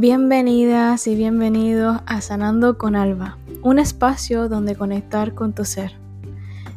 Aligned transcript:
Bienvenidas 0.00 1.08
y 1.08 1.16
bienvenidos 1.16 2.00
a 2.06 2.20
Sanando 2.20 2.78
con 2.78 2.94
Alba, 2.94 3.36
un 3.62 3.80
espacio 3.80 4.48
donde 4.48 4.76
conectar 4.76 5.34
con 5.34 5.54
tu 5.54 5.64
ser. 5.64 5.90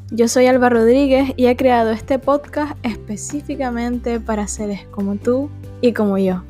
Yo 0.09 0.27
soy 0.27 0.47
Alba 0.47 0.69
Rodríguez 0.69 1.31
y 1.37 1.45
he 1.45 1.55
creado 1.55 1.91
este 1.91 2.17
podcast 2.17 2.75
específicamente 2.81 4.19
para 4.19 4.47
seres 4.47 4.87
como 4.89 5.17
tú 5.17 5.51
y 5.81 5.93
como 5.93 6.17
yo. 6.17 6.41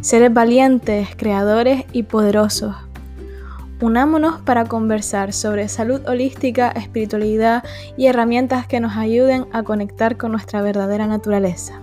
Seres 0.00 0.32
valientes, 0.32 1.08
creadores 1.16 1.86
y 1.90 2.04
poderosos. 2.04 2.76
Unámonos 3.80 4.40
para 4.42 4.64
conversar 4.64 5.32
sobre 5.32 5.66
salud 5.66 6.06
holística, 6.06 6.70
espiritualidad 6.70 7.64
y 7.96 8.06
herramientas 8.06 8.68
que 8.68 8.78
nos 8.78 8.96
ayuden 8.96 9.46
a 9.52 9.64
conectar 9.64 10.16
con 10.16 10.30
nuestra 10.30 10.62
verdadera 10.62 11.08
naturaleza. 11.08 11.80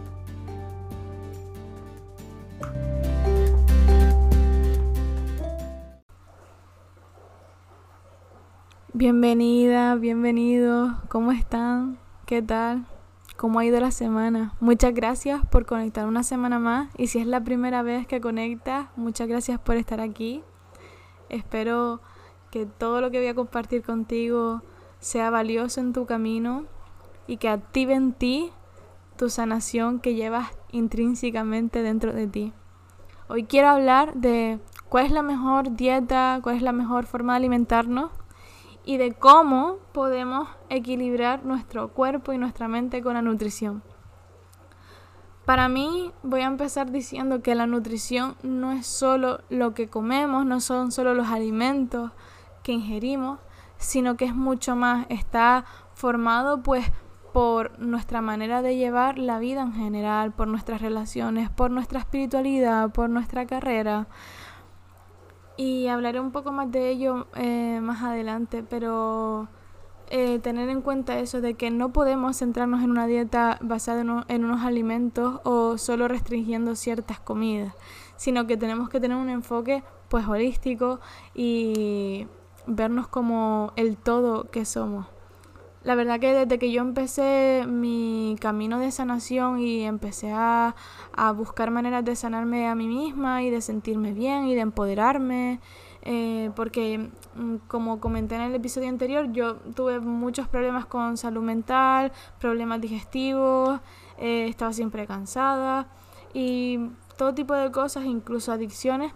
Bienvenida, 9.05 9.95
bienvenidos, 9.95 10.93
¿cómo 11.09 11.33
están? 11.33 11.97
¿Qué 12.25 12.41
tal? 12.41 12.85
¿Cómo 13.35 13.59
ha 13.59 13.65
ido 13.65 13.77
la 13.81 13.91
semana? 13.91 14.53
Muchas 14.61 14.93
gracias 14.93 15.45
por 15.45 15.65
conectar 15.65 16.07
una 16.07 16.23
semana 16.23 16.57
más 16.57 16.87
y 16.97 17.07
si 17.07 17.19
es 17.19 17.27
la 17.27 17.43
primera 17.43 17.83
vez 17.83 18.07
que 18.07 18.21
conectas, 18.21 18.87
muchas 18.95 19.27
gracias 19.27 19.59
por 19.59 19.75
estar 19.75 19.99
aquí. 19.99 20.41
Espero 21.27 21.99
que 22.49 22.65
todo 22.65 23.01
lo 23.01 23.11
que 23.11 23.17
voy 23.17 23.27
a 23.27 23.35
compartir 23.35 23.83
contigo 23.83 24.61
sea 24.99 25.29
valioso 25.29 25.81
en 25.81 25.91
tu 25.91 26.05
camino 26.05 26.63
y 27.27 27.35
que 27.35 27.49
active 27.49 27.95
en 27.95 28.13
ti 28.13 28.51
tu 29.17 29.29
sanación 29.29 29.99
que 29.99 30.15
llevas 30.15 30.47
intrínsecamente 30.71 31.81
dentro 31.83 32.13
de 32.13 32.27
ti. 32.27 32.53
Hoy 33.27 33.43
quiero 33.43 33.67
hablar 33.67 34.13
de 34.13 34.61
cuál 34.87 35.07
es 35.07 35.11
la 35.11 35.23
mejor 35.23 35.75
dieta, 35.75 36.39
cuál 36.41 36.55
es 36.55 36.61
la 36.61 36.71
mejor 36.71 37.05
forma 37.05 37.33
de 37.33 37.37
alimentarnos 37.37 38.09
y 38.85 38.97
de 38.97 39.13
cómo 39.13 39.77
podemos 39.91 40.49
equilibrar 40.69 41.45
nuestro 41.45 41.89
cuerpo 41.89 42.33
y 42.33 42.37
nuestra 42.37 42.67
mente 42.67 43.01
con 43.01 43.13
la 43.13 43.21
nutrición. 43.21 43.83
Para 45.45 45.67
mí 45.67 46.11
voy 46.23 46.41
a 46.41 46.45
empezar 46.45 46.91
diciendo 46.91 47.41
que 47.41 47.55
la 47.55 47.67
nutrición 47.67 48.35
no 48.43 48.71
es 48.71 48.87
solo 48.87 49.41
lo 49.49 49.73
que 49.73 49.89
comemos, 49.89 50.45
no 50.45 50.61
son 50.61 50.91
solo 50.91 51.13
los 51.13 51.27
alimentos 51.27 52.11
que 52.63 52.71
ingerimos, 52.71 53.39
sino 53.77 54.15
que 54.15 54.25
es 54.25 54.33
mucho 54.33 54.77
más, 54.77 55.05
está 55.09 55.65
formado 55.93 56.63
pues 56.63 56.89
por 57.33 57.77
nuestra 57.79 58.21
manera 58.21 58.61
de 58.61 58.77
llevar 58.77 59.17
la 59.17 59.39
vida 59.39 59.61
en 59.61 59.73
general, 59.73 60.31
por 60.31 60.47
nuestras 60.47 60.81
relaciones, 60.81 61.49
por 61.49 61.71
nuestra 61.71 61.99
espiritualidad, 61.99 62.91
por 62.91 63.09
nuestra 63.09 63.45
carrera, 63.45 64.07
y 65.57 65.87
hablaré 65.87 66.19
un 66.19 66.31
poco 66.31 66.51
más 66.51 66.71
de 66.71 66.89
ello 66.89 67.27
eh, 67.35 67.79
más 67.81 68.03
adelante, 68.03 68.63
pero 68.67 69.47
eh, 70.09 70.39
tener 70.39 70.69
en 70.69 70.81
cuenta 70.81 71.19
eso 71.19 71.41
de 71.41 71.55
que 71.55 71.71
no 71.71 71.93
podemos 71.93 72.37
centrarnos 72.37 72.83
en 72.83 72.91
una 72.91 73.07
dieta 73.07 73.57
basada 73.61 74.01
en, 74.01 74.23
en, 74.27 74.45
unos 74.45 74.61
alimentos 74.61 75.41
o 75.43 75.77
solo 75.77 76.07
restringiendo 76.07 76.75
ciertas 76.75 77.19
comidas, 77.19 77.73
sino 78.15 78.47
que 78.47 78.57
tenemos 78.57 78.89
que 78.89 78.99
tener 78.99 79.17
un 79.17 79.29
enfoque 79.29 79.83
pues 80.09 80.27
holístico 80.27 80.99
y 81.33 82.27
vernos 82.67 83.07
como 83.07 83.73
el 83.75 83.97
todo 83.97 84.49
que 84.51 84.65
somos. 84.65 85.07
La 85.83 85.95
verdad 85.95 86.19
que 86.19 86.33
desde 86.33 86.59
que 86.59 86.71
yo 86.71 86.81
empecé 86.81 87.65
mi 87.67 88.37
camino 88.39 88.79
de 88.79 88.89
sanación 88.91 89.59
y 89.59 89.83
empecé 89.83 90.31
a, 90.31 90.75
buscar 91.35 91.71
maneras 91.71 92.05
de 92.05 92.15
sanarme 92.15 92.67
a 92.67 92.75
mí 92.75 92.87
misma 92.87 93.43
y 93.43 93.49
de 93.49 93.59
sentirme 93.61 94.13
bien 94.13 94.45
y 94.45 94.55
de 94.55 94.61
empoderarme, 94.61 95.59
eh, 96.03 96.51
porque 96.55 97.09
mm, 97.35 97.55
como 97.67 97.99
comenté 97.99 98.35
en 98.35 98.41
el 98.41 98.55
episodio 98.55 98.87
anterior, 98.87 99.31
yo 99.33 99.55
tuve 99.75 99.99
muchos 99.99 100.47
problemas 100.47 100.85
con 100.85 101.17
salud 101.17 101.43
mental, 101.43 102.13
problemas 102.39 102.79
digestivos, 102.79 103.81
eh, 104.17 104.47
estaba 104.47 104.71
siempre 104.71 105.05
cansada 105.05 105.87
y 106.33 106.79
todo 107.17 107.33
tipo 107.33 107.53
de 107.55 107.71
cosas, 107.71 108.05
incluso 108.05 108.53
adicciones, 108.53 109.13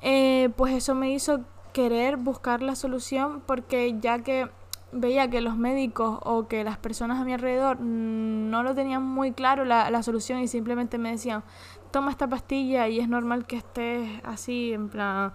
eh, 0.00 0.50
pues 0.56 0.74
eso 0.74 0.96
me 0.96 1.12
hizo 1.12 1.42
querer 1.72 2.16
buscar 2.16 2.60
la 2.60 2.74
solución 2.74 3.42
porque 3.46 3.96
ya 4.00 4.22
que 4.22 4.48
veía 4.92 5.28
que 5.30 5.40
los 5.40 5.56
médicos 5.56 6.18
o 6.22 6.46
que 6.46 6.64
las 6.64 6.76
personas 6.76 7.18
a 7.18 7.24
mi 7.24 7.32
alrededor 7.32 7.80
no 7.80 8.62
lo 8.62 8.74
tenían 8.74 9.02
muy 9.02 9.32
claro 9.32 9.64
la, 9.64 10.02
solución 10.02 10.40
y 10.40 10.48
simplemente 10.48 10.98
me 10.98 11.10
decían, 11.10 11.42
toma 11.90 12.10
esta 12.10 12.28
pastilla 12.28 12.88
y 12.88 13.00
es 13.00 13.08
normal 13.08 13.46
que 13.46 13.56
estés 13.56 14.08
así, 14.22 14.72
en 14.72 14.88
plan, 14.88 15.32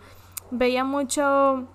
veía 0.51 0.83
mucho 0.83 1.67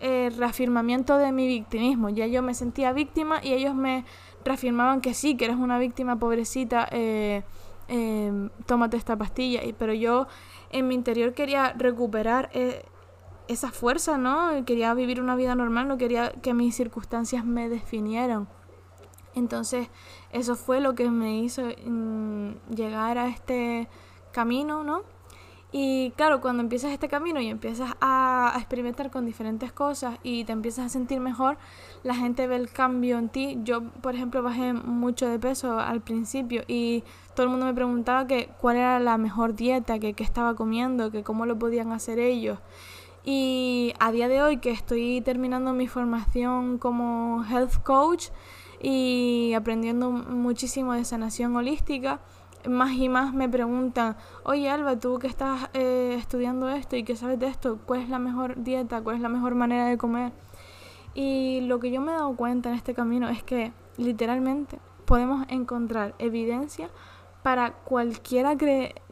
eh, 0.00 0.30
reafirmamiento 0.36 1.18
de 1.18 1.32
mi 1.32 1.46
victimismo, 1.46 2.08
ya 2.08 2.26
yo 2.26 2.42
me 2.42 2.54
sentía 2.54 2.92
víctima 2.92 3.40
y 3.42 3.52
ellos 3.52 3.74
me 3.74 4.04
reafirmaban 4.44 5.00
que 5.00 5.12
sí, 5.12 5.36
que 5.36 5.44
eres 5.44 5.56
una 5.56 5.78
víctima 5.78 6.18
pobrecita, 6.18 6.88
eh, 6.90 7.42
eh, 7.88 8.48
tómate 8.66 8.96
esta 8.96 9.16
pastilla, 9.16 9.62
y, 9.64 9.74
pero 9.74 9.92
yo 9.92 10.28
en 10.70 10.88
mi 10.88 10.94
interior 10.94 11.34
quería 11.34 11.74
recuperar 11.76 12.50
esa 13.48 13.70
fuerza, 13.70 14.18
¿no? 14.18 14.64
Quería 14.64 14.94
vivir 14.94 15.20
una 15.20 15.36
vida 15.36 15.54
normal, 15.54 15.88
no 15.88 15.98
quería 15.98 16.30
que 16.30 16.54
mis 16.54 16.76
circunstancias 16.76 17.44
me 17.44 17.68
definieran. 17.68 18.48
Entonces, 19.34 19.88
eso 20.32 20.56
fue 20.56 20.80
lo 20.80 20.94
que 20.94 21.10
me 21.10 21.38
hizo 21.40 21.62
mm, 21.62 22.74
llegar 22.74 23.18
a 23.18 23.28
este 23.28 23.88
camino, 24.32 24.84
¿no? 24.84 25.02
Y 25.70 26.12
claro, 26.12 26.40
cuando 26.40 26.62
empiezas 26.62 26.92
este 26.92 27.08
camino 27.08 27.40
y 27.40 27.48
empiezas 27.48 27.92
a, 28.00 28.54
experimentar 28.56 29.10
con 29.10 29.26
diferentes 29.26 29.70
cosas 29.70 30.18
y 30.22 30.44
te 30.44 30.52
empiezas 30.52 30.86
a 30.86 30.88
sentir 30.88 31.20
mejor, 31.20 31.58
la 32.02 32.14
gente 32.14 32.46
ve 32.46 32.56
el 32.56 32.70
cambio 32.70 33.18
en 33.18 33.28
ti. 33.28 33.58
Yo, 33.64 33.82
por 34.00 34.14
ejemplo, 34.14 34.42
bajé 34.42 34.72
mucho 34.72 35.28
de 35.28 35.38
peso 35.38 35.78
al 35.78 36.00
principio 36.00 36.62
y 36.66 37.04
todo 37.34 37.44
el 37.44 37.50
mundo 37.50 37.66
me 37.66 37.74
preguntaba 37.74 38.26
que 38.26 38.48
cuál 38.60 38.76
era 38.76 38.98
la 38.98 39.18
mejor 39.18 39.54
dieta, 39.54 39.98
que 39.98 40.14
qué 40.14 40.24
estaba 40.24 40.54
comiendo, 40.54 41.10
que 41.10 41.22
cómo 41.22 41.44
lo 41.44 41.58
podían 41.58 41.92
hacer 41.92 42.18
ellos. 42.18 42.58
Y 43.24 43.92
a 44.00 44.12
día 44.12 44.28
de 44.28 44.42
hoy 44.42 44.58
que 44.58 44.70
estoy 44.70 45.20
terminando 45.20 45.72
mi 45.72 45.86
formación 45.86 46.78
como 46.78 47.44
health 47.44 47.82
coach 47.82 48.28
y 48.80 49.52
aprendiendo 49.54 50.10
muchísimo 50.10 50.92
de 50.92 51.04
sanación 51.04 51.54
holística, 51.56 52.20
más 52.66 52.92
y 52.92 53.08
más 53.08 53.34
me 53.34 53.48
preguntan, 53.48 54.16
oye 54.44 54.68
Alba, 54.68 54.98
tú 54.98 55.18
que 55.18 55.26
estás 55.26 55.68
eh, 55.74 56.16
estudiando 56.18 56.68
esto 56.68 56.96
y 56.96 57.04
que 57.04 57.16
sabes 57.16 57.38
de 57.38 57.46
esto, 57.46 57.78
¿cuál 57.86 58.00
es 58.00 58.08
la 58.08 58.18
mejor 58.18 58.62
dieta? 58.62 59.02
¿Cuál 59.02 59.16
es 59.16 59.22
la 59.22 59.28
mejor 59.28 59.54
manera 59.54 59.86
de 59.86 59.98
comer? 59.98 60.32
Y 61.14 61.60
lo 61.62 61.80
que 61.80 61.90
yo 61.90 62.00
me 62.00 62.12
he 62.12 62.14
dado 62.14 62.34
cuenta 62.36 62.68
en 62.68 62.76
este 62.76 62.94
camino 62.94 63.28
es 63.28 63.42
que 63.42 63.72
literalmente 63.96 64.78
podemos 65.04 65.46
encontrar 65.48 66.14
evidencia 66.18 66.90
para 67.48 67.72
cualquiera 67.72 68.58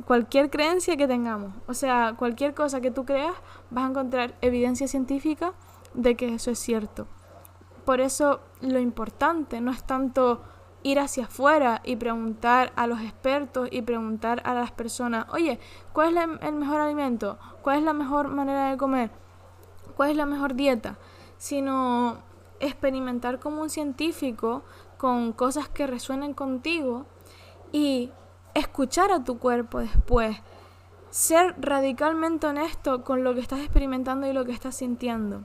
cualquier 0.04 0.50
creencia 0.50 0.94
que 0.98 1.08
tengamos. 1.08 1.54
O 1.66 1.72
sea, 1.72 2.16
cualquier 2.18 2.52
cosa 2.52 2.82
que 2.82 2.90
tú 2.90 3.06
creas, 3.06 3.32
vas 3.70 3.86
a 3.86 3.88
encontrar 3.88 4.34
evidencia 4.42 4.86
científica 4.86 5.54
de 5.94 6.16
que 6.16 6.34
eso 6.34 6.50
es 6.50 6.58
cierto. 6.58 7.06
Por 7.86 8.02
eso 8.02 8.40
lo 8.60 8.78
importante 8.78 9.62
no 9.62 9.70
es 9.70 9.82
tanto 9.84 10.42
ir 10.82 10.98
hacia 11.00 11.24
afuera 11.24 11.80
y 11.82 11.96
preguntar 11.96 12.74
a 12.76 12.86
los 12.86 13.00
expertos 13.00 13.70
y 13.72 13.80
preguntar 13.80 14.42
a 14.44 14.52
las 14.52 14.70
personas, 14.70 15.24
oye, 15.30 15.58
¿cuál 15.94 16.18
es 16.18 16.28
el 16.42 16.56
mejor 16.56 16.82
alimento? 16.82 17.38
¿Cuál 17.62 17.78
es 17.78 17.84
la 17.84 17.94
mejor 17.94 18.28
manera 18.28 18.70
de 18.70 18.76
comer? 18.76 19.10
¿Cuál 19.96 20.10
es 20.10 20.16
la 20.18 20.26
mejor 20.26 20.56
dieta? 20.56 20.98
Sino 21.38 22.18
experimentar 22.60 23.40
como 23.40 23.62
un 23.62 23.70
científico 23.70 24.62
con 24.98 25.32
cosas 25.32 25.70
que 25.70 25.86
resuenen 25.86 26.34
contigo 26.34 27.06
y 27.72 28.10
escuchar 28.58 29.12
a 29.12 29.24
tu 29.24 29.38
cuerpo 29.38 29.78
después. 29.78 30.36
Ser 31.10 31.54
radicalmente 31.58 32.46
honesto 32.46 33.04
con 33.04 33.24
lo 33.24 33.34
que 33.34 33.40
estás 33.40 33.60
experimentando 33.60 34.26
y 34.26 34.32
lo 34.32 34.44
que 34.44 34.52
estás 34.52 34.76
sintiendo. 34.76 35.44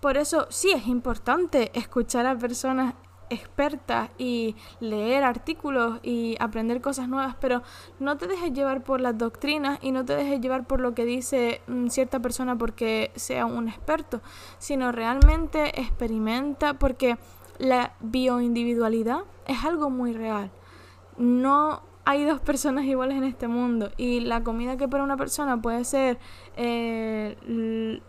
Por 0.00 0.16
eso 0.16 0.46
sí 0.50 0.70
es 0.70 0.86
importante 0.86 1.70
escuchar 1.74 2.26
a 2.26 2.38
personas 2.38 2.94
expertas 3.30 4.10
y 4.16 4.56
leer 4.80 5.22
artículos 5.22 6.00
y 6.02 6.36
aprender 6.40 6.80
cosas 6.80 7.08
nuevas, 7.08 7.36
pero 7.40 7.62
no 7.98 8.16
te 8.16 8.26
dejes 8.26 8.52
llevar 8.52 8.82
por 8.82 9.00
las 9.00 9.18
doctrinas 9.18 9.78
y 9.82 9.90
no 9.90 10.04
te 10.04 10.16
dejes 10.16 10.40
llevar 10.40 10.66
por 10.66 10.80
lo 10.80 10.94
que 10.94 11.04
dice 11.04 11.60
mm, 11.66 11.88
cierta 11.88 12.20
persona 12.20 12.56
porque 12.56 13.10
sea 13.16 13.44
un 13.44 13.68
experto, 13.68 14.22
sino 14.58 14.92
realmente 14.92 15.78
experimenta 15.78 16.74
porque 16.74 17.18
la 17.58 17.92
bioindividualidad 18.00 19.24
es 19.46 19.64
algo 19.64 19.90
muy 19.90 20.14
real 20.14 20.50
no 21.18 21.82
hay 22.08 22.24
dos 22.24 22.40
personas 22.40 22.86
iguales 22.86 23.18
en 23.18 23.24
este 23.24 23.48
mundo 23.48 23.90
y 23.98 24.20
la 24.20 24.42
comida 24.42 24.78
que 24.78 24.88
para 24.88 25.04
una 25.04 25.18
persona 25.18 25.60
puede 25.60 25.84
ser 25.84 26.18
eh, 26.56 28.00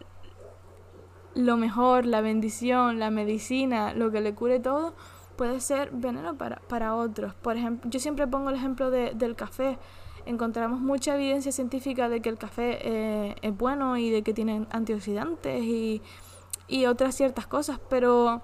lo 1.35 1.57
mejor, 1.57 2.05
la 2.05 2.21
bendición, 2.21 2.97
la 2.97 3.11
medicina, 3.11 3.93
lo 3.93 4.09
que 4.09 4.21
le 4.21 4.33
cure 4.33 4.61
todo, 4.61 4.93
puede 5.35 5.59
ser 5.59 5.91
veneno 5.91 6.37
para, 6.37 6.61
para 6.69 6.95
otros. 6.95 7.33
Por 7.33 7.57
ejemplo, 7.57 7.91
yo 7.91 7.99
siempre 7.99 8.25
pongo 8.25 8.51
el 8.51 8.55
ejemplo 8.55 8.89
de, 8.89 9.11
del 9.15 9.35
café. 9.35 9.77
encontramos 10.25 10.79
mucha 10.79 11.15
evidencia 11.15 11.51
científica 11.51 12.07
de 12.07 12.21
que 12.21 12.29
el 12.29 12.37
café 12.37 12.79
eh, 12.81 13.35
es 13.41 13.57
bueno 13.57 13.97
y 13.97 14.11
de 14.11 14.21
que 14.21 14.33
tiene 14.33 14.65
antioxidantes 14.71 15.61
y, 15.61 16.01
y 16.69 16.85
otras 16.85 17.15
ciertas 17.15 17.47
cosas, 17.47 17.81
pero 17.89 18.41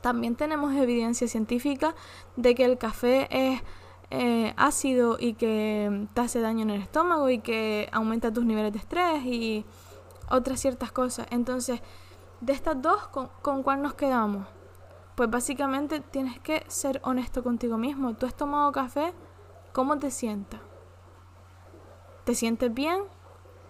también 0.00 0.36
tenemos 0.36 0.74
evidencia 0.74 1.28
científica 1.28 1.94
de 2.36 2.54
que 2.54 2.64
el 2.64 2.78
café 2.78 3.28
es 3.30 3.60
eh, 4.10 4.54
ácido 4.56 5.16
y 5.18 5.34
que 5.34 6.08
te 6.14 6.20
hace 6.20 6.40
daño 6.40 6.62
en 6.62 6.70
el 6.70 6.82
estómago 6.82 7.30
y 7.30 7.38
que 7.38 7.88
aumenta 7.92 8.32
tus 8.32 8.44
niveles 8.44 8.72
de 8.72 8.78
estrés 8.78 9.24
y 9.24 9.64
otras 10.28 10.60
ciertas 10.60 10.92
cosas. 10.92 11.26
Entonces, 11.30 11.80
de 12.40 12.52
estas 12.52 12.80
dos, 12.80 13.08
¿con, 13.08 13.28
¿con 13.42 13.62
cuál 13.62 13.82
nos 13.82 13.94
quedamos? 13.94 14.46
Pues 15.14 15.30
básicamente 15.30 16.00
tienes 16.00 16.38
que 16.40 16.64
ser 16.68 17.00
honesto 17.04 17.42
contigo 17.42 17.76
mismo. 17.76 18.14
¿Tú 18.14 18.26
has 18.26 18.34
tomado 18.34 18.72
café? 18.72 19.12
¿Cómo 19.72 19.98
te 19.98 20.10
sientas? 20.10 20.60
¿Te 22.24 22.34
sientes 22.34 22.72
bien? 22.72 23.02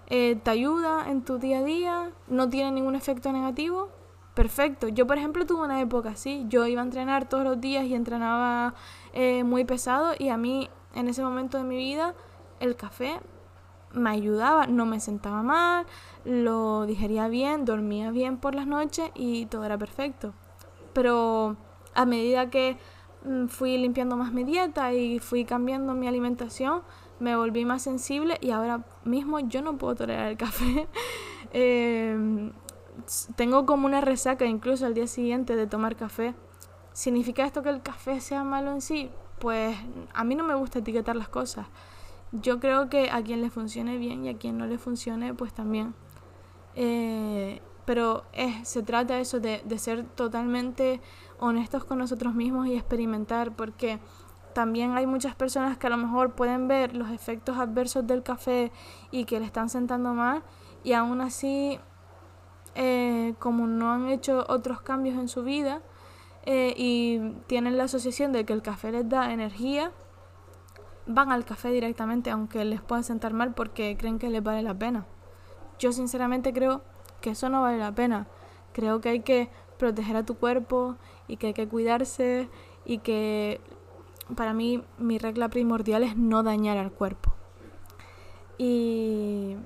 Eh, 0.07 0.37
¿Te 0.43 0.51
ayuda 0.51 1.09
en 1.09 1.23
tu 1.23 1.39
día 1.39 1.59
a 1.59 1.63
día? 1.63 2.13
¿No 2.29 2.49
tiene 2.49 2.73
ningún 2.73 2.95
efecto 2.95 3.33
negativo? 3.33 3.91
Perfecto. 4.35 4.89
Yo, 4.89 5.07
por 5.07 5.19
ejemplo, 5.19 5.45
tuve 5.45 5.65
una 5.65 5.81
época 5.81 6.11
así. 6.11 6.45
Yo 6.49 6.67
iba 6.67 6.81
a 6.81 6.85
entrenar 6.85 7.29
todos 7.29 7.45
los 7.45 7.61
días 7.61 7.85
y 7.85 7.95
entrenaba 7.95 8.75
eh, 9.13 9.45
muy 9.45 9.65
pesado 9.65 10.13
y 10.19 10.29
a 10.29 10.37
mí, 10.37 10.71
en 10.95 11.09
ese 11.09 11.23
momento 11.23 11.59
de 11.59 11.65
mi 11.65 11.77
vida, 11.77 12.15
el 12.61 12.77
café 12.77 13.21
me 13.93 14.11
ayudaba, 14.11 14.67
no 14.67 14.87
me 14.87 15.01
sentaba 15.01 15.43
mal, 15.43 15.87
lo 16.25 16.87
digería 16.87 17.29
bien, 17.29 17.65
dormía 17.65 18.11
bien 18.11 18.37
por 18.39 18.55
las 18.55 18.67
noches 18.67 19.11
y 19.15 19.47
todo 19.47 19.65
era 19.65 19.79
perfecto. 19.79 20.33
Pero 20.93 21.57
a 21.95 22.05
medida 22.05 22.51
que 22.51 22.79
mm, 23.25 23.47
fui 23.47 23.79
limpiando 23.79 24.17
más 24.17 24.33
mi 24.33 24.45
dieta 24.45 24.93
y 24.93 25.19
fui 25.19 25.45
cambiando 25.45 25.95
mi 25.95 26.07
alimentación, 26.07 26.83
me 27.19 27.37
volví 27.37 27.65
más 27.65 27.83
sensible 27.83 28.39
y 28.41 28.51
ahora 28.51 28.85
mismo 29.05 29.41
yo 29.41 29.63
no 29.63 29.77
puedo 29.77 29.95
tolerar 29.97 30.29
el 30.29 30.37
café. 30.37 30.89
Em, 31.53 32.53
tengo 33.37 33.67
como 33.67 33.87
una 33.87 34.01
resaca 34.01 34.45
incluso 34.45 34.87
al 34.87 34.95
día 34.95 35.07
siguiente 35.07 35.57
de 35.57 35.67
tomar 35.67 35.97
café. 35.97 36.35
¿Significa 36.93 37.45
esto 37.45 37.63
que 37.63 37.71
el 37.71 37.83
café 37.83 38.21
sea 38.21 38.45
malo 38.45 38.73
en 38.73 38.81
sí? 38.81 39.11
Pues 39.39 39.77
a 40.13 40.25
mí 40.25 40.35
no 40.35 40.45
me 40.45 40.55
gusta 40.55 40.81
etiquetar 40.81 41.17
las 41.17 41.29
cosas. 41.29 41.67
Yo 42.33 42.61
creo 42.61 42.89
que 42.89 43.11
a 43.11 43.23
quien 43.23 43.41
le 43.41 43.51
funcione 43.51 43.97
bien 43.97 44.25
y 44.25 44.29
a 44.29 44.37
quien 44.37 44.59
no 44.59 44.67
le 44.67 44.79
funcione, 44.79 45.35
pues 45.35 45.53
también. 45.53 45.95
Eh, 46.75 47.61
pero 47.85 48.25
es, 48.33 48.69
se 48.69 48.83
trata 48.83 49.19
eso 49.19 49.41
de, 49.41 49.63
de 49.65 49.79
ser 49.79 50.05
totalmente 50.05 51.01
honestos 51.39 51.85
con 51.85 51.99
nosotros 51.99 52.35
mismos 52.35 52.67
y 52.69 52.75
experimentar, 52.75 53.57
porque 53.57 53.99
también 54.53 54.97
hay 54.97 55.07
muchas 55.07 55.35
personas 55.35 55.79
que 55.79 55.87
a 55.87 55.91
lo 55.91 55.97
mejor 55.97 56.35
pueden 56.35 56.69
ver 56.69 56.95
los 56.95 57.11
efectos 57.11 57.57
adversos 57.57 58.07
del 58.07 58.23
café 58.23 58.73
y 59.11 59.25
que 59.25 59.41
le 59.41 59.47
están 59.47 59.69
sentando 59.69 60.13
mal 60.13 60.43
y 60.83 60.93
aún 60.93 61.21
así, 61.21 61.79
eh, 62.75 63.35
como 63.39 63.67
no 63.67 63.93
han 63.93 64.09
hecho 64.09 64.45
otros 64.49 64.81
cambios 64.81 65.19
en 65.19 65.29
su 65.29 65.43
vida 65.43 65.83
eh, 66.45 66.75
y 66.77 67.35
tienen 67.47 67.77
la 67.77 67.85
asociación 67.85 68.33
de 68.33 68.45
que 68.45 68.53
el 68.53 68.63
café 68.63 68.93
les 68.93 69.09
da 69.09 69.33
energía, 69.33 69.93
van 71.07 71.33
al 71.33 71.45
café 71.45 71.71
directamente 71.71 72.31
aunque 72.31 72.65
les 72.65 72.81
pueda 72.81 73.03
sentar 73.03 73.33
mal 73.33 73.55
porque 73.55 73.97
creen 73.99 74.19
que 74.19 74.31
les 74.31 74.43
vale 74.43 74.63
la 74.63 74.79
pena. 74.79 75.07
Yo 75.79 75.93
sinceramente 75.93 76.53
creo 76.53 76.83
que 77.21 77.31
eso 77.31 77.49
no 77.49 77.63
vale 77.63 77.79
la 77.79 77.95
pena. 77.95 78.27
Creo 78.73 79.01
que 79.01 79.09
hay 79.09 79.21
que 79.21 79.51
proteger 79.79 80.17
a 80.17 80.25
tu 80.25 80.37
cuerpo 80.37 80.97
y 81.27 81.37
que 81.37 81.49
hay 81.49 81.55
que 81.55 81.67
cuidarse 81.67 82.49
y 82.85 82.99
que 82.99 83.61
para 84.37 84.53
mí 84.53 84.85
mi 84.99 85.19
regla 85.19 85.49
primordial 85.49 86.03
es 86.03 86.17
no 86.17 86.43
dañar 86.43 86.79
al 86.79 86.93
cuerpo. 86.93 87.35
Y 88.59 89.57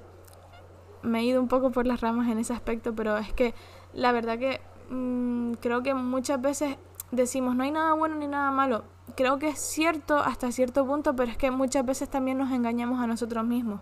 me 1.05 1.21
he 1.21 1.25
ido 1.25 1.41
un 1.41 1.49
poco 1.49 1.71
por 1.71 1.87
las 1.87 2.01
ramas 2.01 2.29
en 2.29 2.39
ese 2.39 2.53
aspecto, 2.53 2.95
pero 2.95 3.17
es 3.17 3.33
que 3.33 3.55
la 3.93 4.13
verdad 4.13 4.39
que 4.39 4.61
mm, 4.91 5.53
creo 5.61 5.83
que 5.83 5.95
muchas 5.95 6.41
veces 6.41 6.77
decimos 7.11 7.55
no 7.55 7.63
hay 7.63 7.71
nada 7.71 7.93
bueno 7.95 8.17
ni 8.17 8.27
nada 8.27 8.51
malo. 8.51 8.85
Creo 9.17 9.39
que 9.39 9.49
es 9.49 9.59
cierto 9.59 10.19
hasta 10.19 10.51
cierto 10.51 10.87
punto, 10.87 11.15
pero 11.15 11.31
es 11.31 11.37
que 11.37 11.51
muchas 11.51 11.85
veces 11.85 12.09
también 12.09 12.39
nos 12.39 12.51
engañamos 12.51 13.01
a 13.01 13.07
nosotros 13.07 13.45
mismos. 13.45 13.81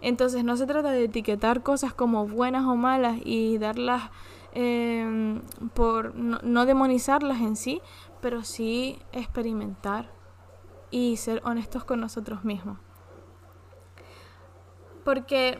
Entonces 0.00 0.44
no 0.44 0.56
se 0.56 0.66
trata 0.66 0.90
de 0.90 1.04
etiquetar 1.04 1.62
cosas 1.62 1.94
como 1.94 2.26
buenas 2.26 2.64
o 2.64 2.76
malas 2.76 3.18
y 3.24 3.58
darlas 3.58 4.10
em, 4.52 5.42
por 5.74 6.14
no, 6.14 6.66
demonizarlas 6.66 7.40
en 7.40 7.56
sí, 7.56 7.80
pero 8.20 8.42
sí 8.42 8.98
experimentar 9.12 10.10
y 10.90 11.16
ser 11.16 11.40
honestos 11.44 11.84
con 11.84 12.00
nosotros 12.00 12.44
mismos. 12.44 12.78
Porque 15.04 15.58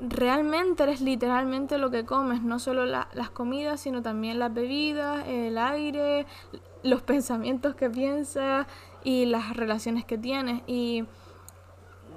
realmente 0.00 0.82
eres 0.82 1.00
literalmente 1.00 1.78
lo 1.78 1.90
que 1.90 2.04
comes, 2.04 2.42
no 2.42 2.58
solo 2.58 2.86
las 2.86 3.30
comidas, 3.30 3.80
sino 3.80 4.02
también 4.02 4.38
las 4.38 4.52
bebidas, 4.52 5.26
el 5.28 5.58
aire, 5.58 6.26
los 6.82 7.02
pensamientos 7.02 7.74
que 7.74 7.90
piensas 7.90 8.66
y 9.04 9.26
las 9.26 9.56
relaciones 9.56 10.04
que 10.04 10.18
tienes. 10.18 10.62
Y 10.66 11.04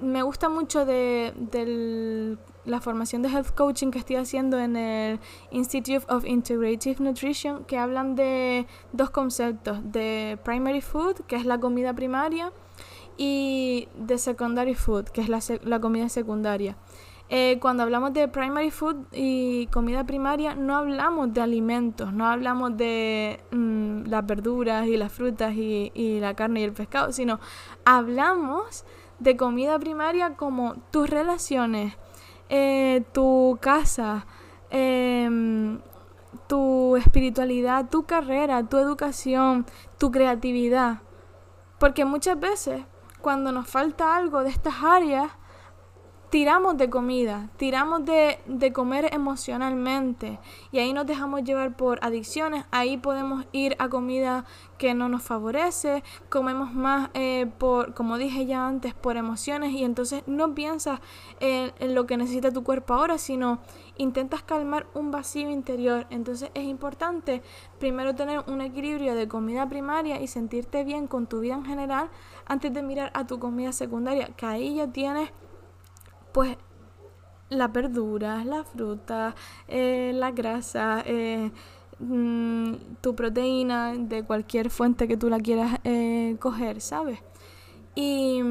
me 0.00 0.22
gusta 0.22 0.48
mucho 0.48 0.84
de, 0.84 2.36
la 2.64 2.80
formación 2.80 3.22
de 3.22 3.28
health 3.28 3.54
coaching 3.54 3.90
que 3.90 3.98
estoy 3.98 4.16
haciendo 4.16 4.58
en 4.58 4.76
el 4.76 5.20
Institute 5.50 6.04
of 6.08 6.24
Integrative 6.24 6.96
Nutrition, 7.02 7.64
que 7.64 7.78
hablan 7.78 8.14
de 8.14 8.66
dos 8.92 9.10
conceptos, 9.10 9.78
de 9.92 10.38
primary 10.44 10.80
food, 10.80 11.20
que 11.26 11.36
es 11.36 11.44
la 11.44 11.58
comida 11.58 11.94
primaria, 11.94 12.52
y 13.22 13.86
de 13.98 14.16
secondary 14.16 14.74
food, 14.74 15.04
que 15.10 15.20
es 15.20 15.28
la, 15.28 15.80
comida 15.80 16.08
secundaria. 16.08 16.78
Eh, 17.28 17.58
cuando 17.60 17.82
hablamos 17.82 18.14
de 18.14 18.28
primary 18.28 18.70
food 18.70 18.96
y 19.12 19.66
comida 19.66 20.04
primaria, 20.04 20.54
no 20.54 20.74
hablamos 20.74 21.34
de 21.34 21.42
alimentos, 21.42 22.14
no 22.14 22.26
hablamos 22.26 22.78
de 22.78 23.38
mm, 23.50 24.06
las 24.06 24.24
verduras 24.24 24.86
y 24.86 24.96
las 24.96 25.12
frutas 25.12 25.52
y, 25.54 25.92
y 25.94 26.18
la 26.18 26.32
carne 26.32 26.60
y 26.60 26.64
el 26.64 26.72
pescado, 26.72 27.12
sino 27.12 27.40
hablamos 27.84 28.86
de 29.18 29.36
comida 29.36 29.78
primaria 29.78 30.34
como 30.34 30.76
tus 30.90 31.10
relaciones, 31.10 31.98
eh, 32.48 33.04
tu 33.12 33.58
casa, 33.60 34.24
em, 34.70 35.78
tu 36.48 36.96
espiritualidad, 36.96 37.90
tu 37.90 38.04
carrera, 38.04 38.66
tu 38.66 38.78
educación, 38.78 39.66
tu 39.98 40.10
creatividad. 40.10 41.02
Porque 41.78 42.06
muchas 42.06 42.40
veces 42.40 42.82
cuando 43.20 43.52
nos 43.52 43.68
falta 43.68 44.16
algo 44.16 44.42
de 44.42 44.50
estas 44.50 44.82
áreas, 44.82 45.30
tiramos 46.30 46.78
de 46.78 46.88
comida, 46.88 47.50
tiramos 47.56 48.04
de, 48.04 48.38
de, 48.46 48.72
comer 48.72 49.12
emocionalmente 49.12 50.38
y 50.70 50.78
ahí 50.78 50.92
nos 50.92 51.06
dejamos 51.06 51.42
llevar 51.42 51.76
por 51.76 51.98
adicciones, 52.04 52.64
ahí 52.70 52.96
podemos 52.96 53.46
ir 53.50 53.74
a 53.80 53.88
comida 53.88 54.44
que 54.78 54.94
no 54.94 55.08
nos 55.08 55.22
favorece, 55.22 56.04
comemos 56.28 56.72
más 56.72 57.10
eh, 57.14 57.50
por, 57.58 57.94
como 57.94 58.16
dije 58.16 58.46
ya 58.46 58.66
antes, 58.66 58.94
por 58.94 59.16
emociones 59.16 59.72
y 59.72 59.82
entonces 59.82 60.22
no 60.26 60.54
piensas 60.54 61.00
en, 61.40 61.72
en 61.80 61.94
lo 61.96 62.06
que 62.06 62.16
necesita 62.16 62.52
tu 62.52 62.62
cuerpo 62.62 62.94
ahora, 62.94 63.18
sino 63.18 63.58
intentas 63.98 64.42
calmar 64.42 64.86
un 64.94 65.10
vacío 65.10 65.50
interior. 65.50 66.06
Entonces 66.10 66.50
es 66.54 66.64
importante 66.64 67.42
primero 67.78 68.14
tener 68.14 68.42
un 68.46 68.60
equilibrio 68.60 69.14
de 69.14 69.28
comida 69.28 69.68
primaria 69.68 70.20
y 70.20 70.28
sentirte 70.28 70.84
bien 70.84 71.08
con 71.08 71.26
tu 71.26 71.40
vida 71.40 71.54
en 71.54 71.64
general 71.64 72.08
antes 72.50 72.74
de 72.74 72.82
mirar 72.82 73.12
a 73.14 73.28
tu 73.28 73.38
comida 73.38 73.70
secundaria, 73.72 74.26
que 74.36 74.44
ahí 74.44 74.74
ya 74.74 74.88
tienes 74.88 75.30
pues 76.32 76.56
las 77.48 77.72
verduras, 77.72 78.44
la 78.44 78.64
fruta, 78.64 79.36
eh, 79.68 80.10
la 80.12 80.32
grasa, 80.32 81.04
eh, 81.06 81.52
mm, 82.00 82.72
tu 83.00 83.14
proteína 83.14 83.94
de 83.94 84.24
cualquier 84.24 84.68
fuente 84.68 85.06
que 85.06 85.16
tú 85.16 85.30
la 85.30 85.38
quieras 85.38 85.78
eh, 85.84 86.36
coger, 86.40 86.80
¿sabes? 86.80 87.20
Y, 87.94 88.42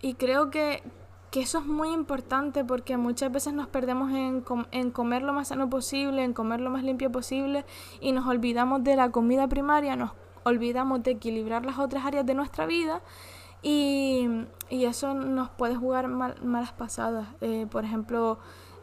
y 0.00 0.14
creo 0.14 0.50
que, 0.50 0.82
que, 1.30 1.42
eso 1.42 1.58
es 1.58 1.66
muy 1.66 1.92
importante 1.92 2.64
porque 2.64 2.96
muchas 2.96 3.30
veces 3.30 3.52
nos 3.52 3.68
perdemos 3.68 4.12
en, 4.12 4.42
en 4.70 4.90
comer 4.92 5.20
lo 5.20 5.34
más 5.34 5.48
sano 5.48 5.68
posible, 5.68 6.24
en 6.24 6.32
comer 6.32 6.60
lo 6.60 6.70
más 6.70 6.84
limpio 6.84 7.12
posible 7.12 7.66
y 8.00 8.12
nos 8.12 8.26
olvidamos 8.26 8.82
de 8.82 8.96
la 8.96 9.10
comida 9.10 9.46
primaria, 9.46 9.94
nos 9.94 10.12
olvidamos 10.44 11.02
de 11.02 11.12
equilibrar 11.12 11.64
las 11.64 11.78
otras 11.78 12.04
áreas 12.04 12.26
de 12.26 12.34
nuestra 12.34 12.66
vida 12.66 13.00
y, 13.62 14.28
y 14.68 14.84
eso 14.84 15.14
nos 15.14 15.50
puede 15.50 15.76
jugar 15.76 16.08
malas 16.08 16.72
pasadas. 16.72 17.28
Eh, 17.40 17.66
por 17.70 17.84
ejemplo, 17.84 18.38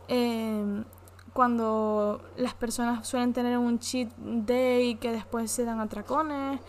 em, 0.08 0.84
cuando 1.34 2.22
las 2.36 2.54
personas 2.54 3.08
suelen 3.08 3.34
tener 3.34 3.58
un 3.58 3.80
cheat 3.80 4.10
day 4.18 4.96
que 4.96 5.12
después 5.12 5.52
se 5.52 5.66
dan 5.66 5.80
atracones 5.80 6.60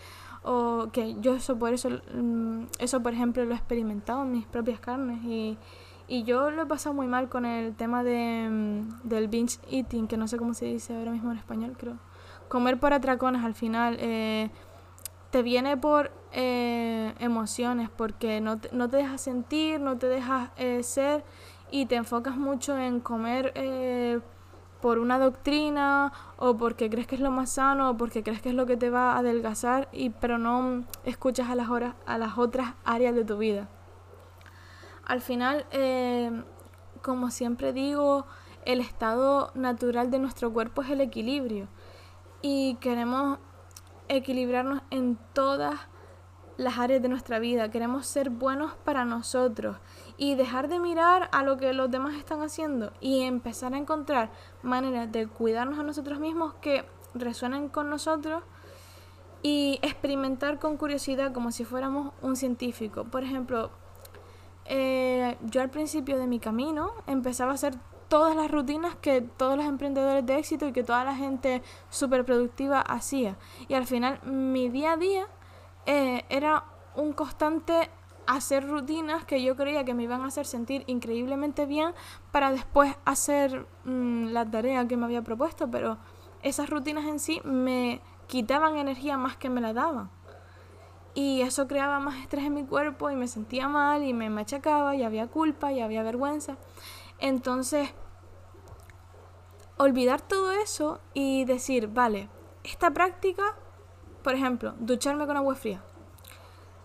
o 0.43 0.89
que 0.91 1.15
yo 1.21 1.35
eso 1.35 1.57
por 1.57 1.73
eso 1.73 1.89
mm, 1.89 2.65
eso 2.79 3.01
por 3.01 3.13
ejemplo 3.13 3.43
lo 3.45 3.51
he 3.51 3.57
experimentado 3.57 4.23
en 4.23 4.31
mis 4.31 4.45
propias 4.45 4.79
carnes 4.79 5.23
y, 5.23 5.57
y 6.07 6.23
yo 6.23 6.51
lo 6.51 6.61
he 6.61 6.65
pasado 6.65 6.93
muy 6.93 7.07
mal 7.07 7.29
con 7.29 7.45
el 7.45 7.75
tema 7.75 8.03
de, 8.03 8.47
mm, 8.49 9.07
del 9.07 9.27
binge 9.27 9.57
eating 9.69 10.07
que 10.07 10.17
no 10.17 10.27
sé 10.27 10.37
cómo 10.37 10.53
se 10.53 10.65
dice 10.65 10.95
ahora 10.95 11.11
mismo 11.11 11.31
en 11.31 11.37
español 11.37 11.75
creo 11.77 11.97
comer 12.47 12.79
por 12.79 12.93
atracones 12.93 13.43
al 13.43 13.53
final 13.53 13.97
eh, 13.99 14.49
te 15.29 15.43
viene 15.43 15.77
por 15.77 16.11
eh, 16.31 17.13
emociones, 17.19 17.89
porque 17.89 18.41
no 18.41 18.59
te, 18.59 18.69
no 18.71 18.89
te 18.89 18.97
dejas 18.97 19.21
sentir, 19.21 19.79
no 19.79 19.97
te 19.97 20.07
dejas 20.07 20.49
eh, 20.57 20.83
ser 20.83 21.23
y 21.71 21.85
te 21.85 21.95
enfocas 21.95 22.35
mucho 22.35 22.77
en 22.77 22.99
comer 22.99 23.51
eh, 23.55 24.19
por 24.81 24.97
una 24.97 25.19
doctrina 25.19 26.11
o 26.37 26.57
porque 26.57 26.89
crees 26.89 27.05
que 27.05 27.15
es 27.15 27.21
lo 27.21 27.31
más 27.31 27.51
sano 27.51 27.91
o 27.91 27.97
porque 27.97 28.23
crees 28.23 28.41
que 28.41 28.49
es 28.49 28.55
lo 28.55 28.65
que 28.65 28.77
te 28.77 28.89
va 28.89 29.13
a 29.13 29.19
adelgazar, 29.19 29.89
y, 29.91 30.09
pero 30.09 30.37
no 30.37 30.85
escuchas 31.03 31.49
a 31.49 31.55
las, 31.55 31.69
horas, 31.69 31.95
a 32.05 32.17
las 32.17 32.37
otras 32.37 32.73
áreas 32.85 33.13
de 33.13 33.25
tu 33.25 33.37
vida. 33.37 33.67
Al 35.05 35.21
final, 35.21 35.65
como 37.01 37.31
siempre 37.31 37.73
digo, 37.73 38.27
el 38.65 38.79
estado 38.79 39.51
natural 39.55 40.11
de 40.11 40.19
nuestro 40.19 40.53
cuerpo 40.53 40.83
es 40.83 40.91
el 40.91 41.01
equilibrio 41.01 41.67
y 42.43 42.75
queremos 42.75 43.39
equilibrarnos 44.09 44.81
en 44.91 45.17
todas 45.33 45.79
las 46.57 46.77
áreas 46.77 47.01
de 47.01 47.07
nuestra 47.07 47.39
vida, 47.39 47.71
queremos 47.71 48.05
ser 48.05 48.29
buenos 48.29 48.73
para 48.83 49.05
nosotros 49.05 49.77
y 50.17 50.35
dejar 50.35 50.67
de 50.67 50.79
mirar 50.79 51.29
a 51.31 51.41
lo 51.41 51.55
que 51.55 51.71
los 51.71 51.89
demás 51.89 52.15
están 52.15 52.41
haciendo 52.41 52.91
y 52.99 53.21
empezar 53.21 53.73
a 53.73 53.77
encontrar 53.77 54.29
maneras 54.61 55.09
de 55.09 55.27
cuidarnos 55.27 55.79
a 55.79 55.83
nosotros 55.83 56.19
mismos 56.19 56.53
que 56.55 56.83
resuenen 57.13 57.69
con 57.69 57.89
nosotros 57.89 58.43
y 59.41 59.79
experimentar 59.81 60.59
con 60.59 60.75
curiosidad 60.75 61.31
como 61.31 61.51
si 61.51 61.63
fuéramos 61.63 62.13
un 62.21 62.35
científico. 62.35 63.05
Por 63.05 63.23
ejemplo, 63.23 63.71
eh, 64.65 65.37
yo 65.43 65.61
al 65.61 65.69
principio 65.69 66.17
de 66.17 66.27
mi 66.27 66.39
camino 66.39 66.91
empezaba 67.07 67.51
a 67.51 67.55
hacer 67.55 67.75
todas 68.09 68.35
las 68.35 68.51
rutinas 68.51 68.95
que 68.95 69.21
todos 69.21 69.55
los 69.55 69.65
emprendedores 69.65 70.25
de 70.25 70.37
éxito 70.37 70.67
y 70.67 70.73
que 70.73 70.83
toda 70.83 71.05
la 71.05 71.15
gente 71.15 71.61
súper 71.89 72.25
productiva 72.25 72.81
hacía. 72.81 73.37
Y 73.67 73.75
al 73.75 73.85
final 73.85 74.19
mi 74.23 74.67
día 74.69 74.93
a 74.93 74.97
día 74.97 75.27
eh, 75.85 76.25
era 76.29 76.65
un 76.95 77.13
constante 77.13 77.89
hacer 78.27 78.67
rutinas 78.67 79.25
que 79.25 79.41
yo 79.41 79.55
creía 79.55 79.85
que 79.85 79.93
me 79.93 80.03
iban 80.03 80.21
a 80.21 80.27
hacer 80.27 80.45
sentir 80.45 80.83
increíblemente 80.85 81.65
bien 81.65 81.93
para 82.31 82.51
después 82.51 82.95
hacer 83.05 83.65
mm, 83.85 84.27
la 84.27 84.49
tarea 84.49 84.87
que 84.87 84.97
me 84.97 85.05
había 85.05 85.23
propuesto, 85.23 85.69
pero 85.71 85.97
esas 86.43 86.69
rutinas 86.69 87.05
en 87.05 87.19
sí 87.19 87.41
me 87.43 88.01
quitaban 88.27 88.77
energía 88.77 89.17
más 89.17 89.35
que 89.35 89.49
me 89.49 89.61
la 89.61 89.73
daban. 89.73 90.11
Y 91.15 91.41
eso 91.41 91.67
creaba 91.67 91.99
más 91.99 92.17
estrés 92.17 92.45
en 92.45 92.53
mi 92.53 92.65
cuerpo 92.65 93.09
y 93.09 93.15
me 93.15 93.27
sentía 93.27 93.67
mal 93.67 94.03
y 94.03 94.13
me 94.13 94.29
machacaba 94.29 94.95
y 94.95 95.03
había 95.03 95.27
culpa 95.27 95.71
y 95.71 95.81
había 95.81 96.03
vergüenza. 96.03 96.57
Entonces, 97.19 97.89
olvidar 99.77 100.21
todo 100.21 100.51
eso 100.51 100.99
y 101.13 101.45
decir, 101.45 101.87
vale, 101.87 102.29
esta 102.63 102.91
práctica, 102.91 103.55
por 104.23 104.35
ejemplo, 104.35 104.75
ducharme 104.79 105.25
con 105.25 105.37
agua 105.37 105.55
fría. 105.55 105.81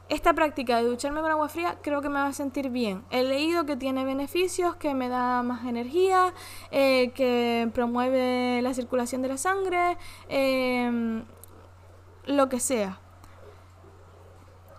Esta 0.08 0.34
práctica 0.34 0.76
de 0.76 0.84
ducharme 0.84 1.22
con 1.22 1.30
agua 1.30 1.48
fría 1.48 1.78
creo 1.80 2.02
que 2.02 2.08
me 2.08 2.20
va 2.20 2.26
a 2.26 2.32
sentir 2.32 2.68
bien. 2.68 3.04
He 3.10 3.22
leído 3.22 3.64
que 3.64 3.76
tiene 3.76 4.04
beneficios, 4.04 4.76
que 4.76 4.94
me 4.94 5.08
da 5.08 5.42
más 5.42 5.64
energía, 5.64 6.34
eh, 6.70 7.10
que 7.14 7.70
promueve 7.72 8.60
la 8.62 8.74
circulación 8.74 9.22
de 9.22 9.28
la 9.28 9.38
sangre, 9.38 9.96
em, 10.28 11.24
lo 12.26 12.48
que 12.48 12.60
sea. 12.60 13.00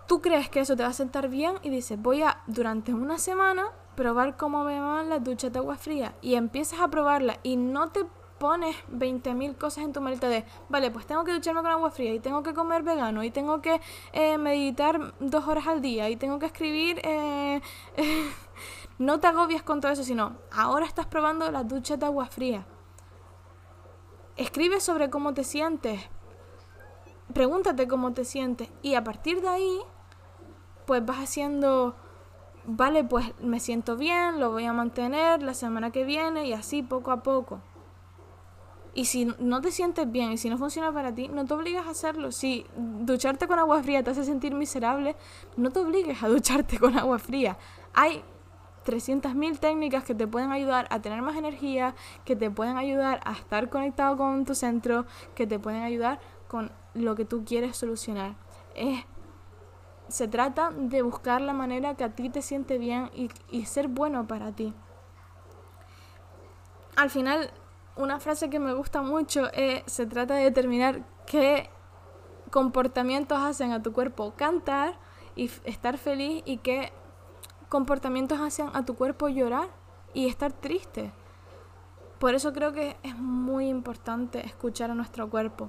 Tú 0.06 0.20
crees 0.22 0.48
que 0.48 0.60
eso 0.60 0.76
te 0.76 0.84
va 0.84 0.90
a 0.90 0.92
sentar 0.92 1.28
bien 1.28 1.56
y 1.62 1.70
dices, 1.70 2.00
voy 2.00 2.22
a 2.22 2.42
durante 2.46 2.94
una 2.94 3.18
semana 3.18 3.72
probar 3.96 4.36
cómo 4.36 4.62
me 4.62 4.80
van 4.80 5.08
las 5.08 5.24
duchas 5.24 5.52
de 5.52 5.58
agua 5.58 5.76
fría 5.76 6.14
y 6.20 6.34
empiezas 6.34 6.80
a 6.80 6.88
probarla 6.88 7.38
y 7.42 7.56
no 7.56 7.88
te 7.90 8.06
pones 8.38 8.76
20.000 8.92 9.56
cosas 9.56 9.84
en 9.84 9.92
tu 9.92 10.00
maleta 10.00 10.28
de, 10.28 10.44
vale, 10.68 10.90
pues 10.90 11.06
tengo 11.06 11.24
que 11.24 11.32
ducharme 11.32 11.62
con 11.62 11.70
agua 11.70 11.90
fría 11.90 12.14
y 12.14 12.20
tengo 12.20 12.42
que 12.42 12.54
comer 12.54 12.82
vegano 12.82 13.24
y 13.24 13.30
tengo 13.30 13.62
que 13.62 13.80
eh, 14.12 14.38
meditar 14.38 15.14
dos 15.18 15.48
horas 15.48 15.66
al 15.66 15.80
día 15.80 16.08
y 16.10 16.16
tengo 16.16 16.38
que 16.38 16.46
escribir... 16.46 17.00
Eh, 17.02 17.60
no 18.98 19.20
te 19.20 19.26
agobies 19.26 19.62
con 19.62 19.80
todo 19.80 19.92
eso, 19.92 20.04
sino 20.04 20.36
ahora 20.52 20.86
estás 20.86 21.06
probando 21.06 21.50
las 21.50 21.66
duchas 21.66 21.98
de 21.98 22.06
agua 22.06 22.26
fría. 22.26 22.66
Escribe 24.36 24.80
sobre 24.80 25.10
cómo 25.10 25.34
te 25.34 25.44
sientes. 25.44 26.02
Pregúntate 27.32 27.88
cómo 27.88 28.12
te 28.12 28.24
sientes 28.24 28.68
y 28.82 28.94
a 28.94 29.02
partir 29.02 29.40
de 29.40 29.48
ahí, 29.48 29.78
pues 30.86 31.04
vas 31.04 31.18
haciendo 31.18 31.96
vale, 32.66 33.04
pues 33.04 33.32
me 33.40 33.60
siento 33.60 33.96
bien, 33.96 34.40
lo 34.40 34.50
voy 34.50 34.64
a 34.64 34.72
mantener 34.72 35.42
la 35.42 35.54
semana 35.54 35.90
que 35.90 36.04
viene 36.04 36.46
y 36.46 36.52
así 36.52 36.82
poco 36.82 37.12
a 37.12 37.22
poco. 37.22 37.60
Y 38.94 39.04
si 39.04 39.26
no 39.38 39.60
te 39.60 39.70
sientes 39.70 40.10
bien 40.10 40.32
y 40.32 40.38
si 40.38 40.48
no 40.48 40.56
funciona 40.56 40.90
para 40.90 41.14
ti, 41.14 41.28
no 41.28 41.44
te 41.44 41.52
obligas 41.52 41.86
a 41.86 41.90
hacerlo. 41.90 42.32
Si 42.32 42.64
ducharte 42.76 43.46
con 43.46 43.58
agua 43.58 43.82
fría 43.82 44.02
te 44.02 44.10
hace 44.10 44.24
sentir 44.24 44.54
miserable, 44.54 45.16
no 45.56 45.70
te 45.70 45.80
obligues 45.80 46.22
a 46.22 46.28
ducharte 46.30 46.78
con 46.78 46.96
agua 46.98 47.18
fría. 47.18 47.58
Hay 47.92 48.22
300.000 48.86 49.58
técnicas 49.58 50.04
que 50.04 50.14
te 50.14 50.26
pueden 50.26 50.50
ayudar 50.50 50.86
a 50.90 51.02
tener 51.02 51.20
más 51.20 51.36
energía, 51.36 51.94
que 52.24 52.36
te 52.36 52.50
pueden 52.50 52.78
ayudar 52.78 53.20
a 53.24 53.32
estar 53.32 53.68
conectado 53.68 54.16
con 54.16 54.44
tu 54.46 54.54
centro, 54.54 55.04
que 55.34 55.46
te 55.46 55.58
pueden 55.58 55.82
ayudar 55.82 56.20
con 56.48 56.72
lo 56.94 57.14
que 57.16 57.26
tú 57.26 57.44
quieres 57.44 57.76
solucionar. 57.76 58.36
Es 58.74 59.04
se 60.08 60.28
trata 60.28 60.70
de 60.70 61.02
buscar 61.02 61.40
la 61.40 61.52
manera 61.52 61.94
que 61.94 62.04
a 62.04 62.14
ti 62.14 62.30
te 62.30 62.42
siente 62.42 62.78
bien 62.78 63.10
y, 63.50 63.64
ser 63.66 63.88
bueno 63.88 64.26
para 64.26 64.52
ti. 64.52 64.72
Al 66.96 67.10
final, 67.10 67.50
una 67.96 68.20
frase 68.20 68.48
que 68.48 68.58
me 68.58 68.72
gusta 68.72 69.02
mucho 69.02 69.50
es, 69.52 69.82
se 69.86 70.06
trata 70.06 70.34
de 70.34 70.44
determinar 70.44 71.04
qué 71.26 71.70
comportamientos 72.50 73.38
hacen 73.38 73.72
a 73.72 73.82
tu 73.82 73.92
cuerpo 73.92 74.34
cantar 74.36 74.98
y 75.34 75.50
estar 75.64 75.98
feliz 75.98 76.42
y 76.46 76.58
qué 76.58 76.92
comportamientos 77.68 78.40
hacen 78.40 78.70
a 78.72 78.84
tu 78.84 78.94
cuerpo 78.94 79.28
llorar 79.28 79.68
y 80.14 80.28
estar 80.28 80.52
triste. 80.52 81.12
Por 82.18 82.34
eso 82.34 82.52
creo 82.52 82.72
que 82.72 82.96
es 83.02 83.16
muy 83.16 83.68
importante 83.68 84.44
escuchar 84.46 84.90
a 84.90 84.94
nuestro 84.94 85.28
cuerpo. 85.28 85.68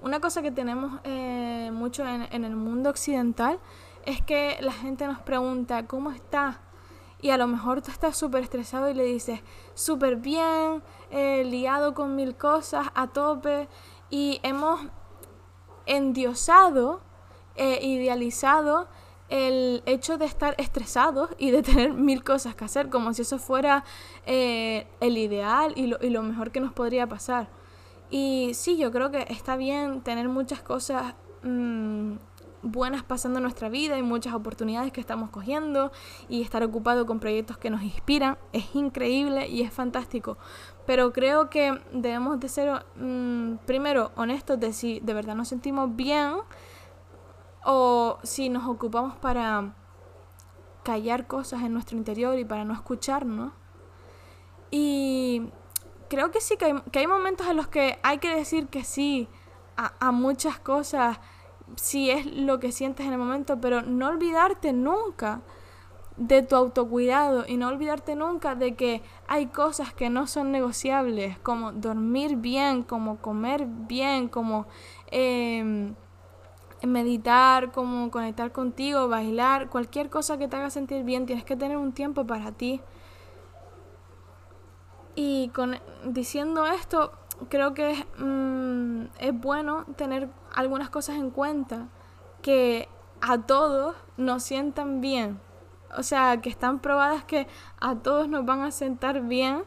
Una 0.00 0.20
cosa 0.20 0.42
que 0.42 0.52
tenemos 0.52 1.00
eh, 1.02 1.70
mucho 1.72 2.06
en, 2.06 2.44
el 2.44 2.54
mundo 2.54 2.90
occidental 2.90 3.58
es 4.06 4.22
que 4.22 4.56
la 4.60 4.72
gente 4.72 5.06
nos 5.06 5.18
pregunta, 5.18 5.86
¿cómo 5.86 6.12
estás? 6.12 6.56
Y 7.20 7.30
a 7.30 7.36
lo 7.36 7.48
mejor 7.48 7.82
tú 7.82 7.90
estás 7.90 8.16
súper 8.16 8.44
estresado 8.44 8.88
y 8.88 8.94
le 8.94 9.02
dices, 9.02 9.40
súper 9.74 10.16
bien, 10.16 10.84
eh, 11.10 11.42
liado 11.44 11.94
con 11.94 12.14
mil 12.14 12.36
cosas, 12.36 12.86
a 12.94 13.08
tope. 13.08 13.68
Y 14.08 14.38
hemos 14.44 14.80
endiosado, 15.86 17.00
eh, 17.56 17.80
idealizado 17.82 18.86
el 19.28 19.82
hecho 19.84 20.16
de 20.16 20.26
estar 20.26 20.54
estresados 20.58 21.30
y 21.38 21.50
de 21.50 21.62
tener 21.62 21.92
mil 21.92 22.22
cosas 22.22 22.54
que 22.54 22.64
hacer, 22.64 22.88
como 22.88 23.12
si 23.14 23.22
eso 23.22 23.40
fuera 23.40 23.84
el 24.24 25.18
ideal 25.18 25.72
y 25.74 25.88
lo, 25.88 25.98
y 26.00 26.10
lo 26.10 26.22
mejor 26.22 26.52
que 26.52 26.60
nos 26.60 26.72
podría 26.72 27.08
pasar. 27.08 27.57
Y 28.10 28.52
sí, 28.54 28.76
yo 28.78 28.90
creo 28.90 29.10
que 29.10 29.26
está 29.28 29.56
bien 29.56 30.00
tener 30.00 30.28
muchas 30.28 30.62
cosas 30.62 31.14
mm, 31.42 32.14
buenas 32.62 33.02
pasando 33.02 33.38
en 33.38 33.42
nuestra 33.42 33.68
vida 33.68 33.98
y 33.98 34.02
muchas 34.02 34.34
oportunidades 34.34 34.92
que 34.92 35.00
estamos 35.00 35.30
cogiendo 35.30 35.92
y 36.28 36.42
estar 36.42 36.62
ocupado 36.62 37.06
con 37.06 37.20
proyectos 37.20 37.58
que 37.58 37.70
nos 37.70 37.82
inspiran 37.82 38.38
es 38.52 38.74
increíble 38.74 39.48
y 39.48 39.62
es 39.62 39.72
fantástico. 39.72 40.38
Pero 40.86 41.12
creo 41.12 41.50
que 41.50 41.78
debemos 41.92 42.40
de 42.40 42.48
ser 42.48 42.84
mm, 42.96 43.56
primero 43.66 44.10
honestos 44.16 44.58
de 44.58 44.72
si 44.72 45.00
de 45.00 45.14
verdad 45.14 45.34
nos 45.34 45.48
sentimos 45.48 45.94
bien 45.94 46.34
o 47.64 48.18
si 48.22 48.48
nos 48.48 48.66
ocupamos 48.66 49.16
para 49.16 49.74
callar 50.82 51.26
cosas 51.26 51.62
en 51.62 51.74
nuestro 51.74 51.98
interior 51.98 52.38
y 52.38 52.44
para 52.44 52.64
no 52.64 52.72
escucharnos. 52.72 53.52
Y 54.70 55.50
creo 56.08 56.30
que 56.30 56.40
sí, 56.40 56.56
que 56.56 56.66
hay, 56.66 56.74
que 56.92 57.00
hay, 57.00 57.06
momentos 57.06 57.46
en 57.46 57.56
los 57.56 57.68
que 57.68 57.98
hay 58.02 58.18
que 58.18 58.34
decir 58.34 58.68
que 58.68 58.84
sí 58.84 59.28
a, 59.76 59.92
a 60.00 60.12
muchas 60.12 60.58
cosas, 60.58 61.18
si 61.76 62.10
es 62.10 62.26
lo 62.26 62.58
que 62.60 62.72
sientes 62.72 63.06
en 63.06 63.12
el 63.12 63.18
momento, 63.18 63.60
pero 63.60 63.82
no 63.82 64.08
olvidarte 64.08 64.72
nunca 64.72 65.42
de 66.18 66.42
tu 66.42 66.56
autocuidado 66.56 67.44
y 67.46 67.56
no 67.56 67.68
olvidarte 67.68 68.16
nunca 68.16 68.54
de 68.56 68.74
que 68.74 69.02
hay 69.28 69.46
cosas 69.46 69.94
que 69.94 70.10
no 70.10 70.26
son 70.26 70.50
negociables, 70.50 71.38
como 71.38 71.72
dormir 71.72 72.36
bien, 72.36 72.82
como 72.82 73.18
comer 73.18 73.66
bien, 73.66 74.28
como 74.28 74.66
eh, 75.12 75.92
meditar, 76.86 77.72
como 77.72 78.10
conectar 78.10 78.52
contigo, 78.52 79.08
bailar, 79.08 79.68
cualquier 79.68 80.10
cosa 80.10 80.38
que 80.38 80.48
te 80.48 80.56
haga 80.56 80.70
sentir 80.70 81.04
bien, 81.04 81.26
tienes 81.26 81.44
que 81.44 81.56
tener 81.56 81.76
un 81.76 81.92
tiempo 81.92 82.26
para 82.26 82.52
ti. 82.52 82.80
Y 85.20 85.48
con, 85.48 85.80
diciendo 86.04 86.64
esto, 86.68 87.10
creo 87.48 87.74
que 87.74 88.06
mm, 88.18 89.06
es, 89.18 89.34
bueno 89.34 89.84
tener 89.96 90.28
algunas 90.54 90.90
cosas 90.90 91.16
en 91.16 91.32
cuenta 91.32 91.88
que 92.40 92.88
a 93.20 93.38
todos 93.38 93.96
nos 94.16 94.44
sientan 94.44 95.00
bien. 95.00 95.40
O 95.96 96.04
sea, 96.04 96.40
que 96.40 96.48
están 96.48 96.78
probadas 96.78 97.24
que 97.24 97.48
a 97.80 97.96
todos 97.96 98.28
nos 98.28 98.46
van 98.46 98.60
a 98.60 98.70
sentar 98.70 99.22
bien, 99.22 99.64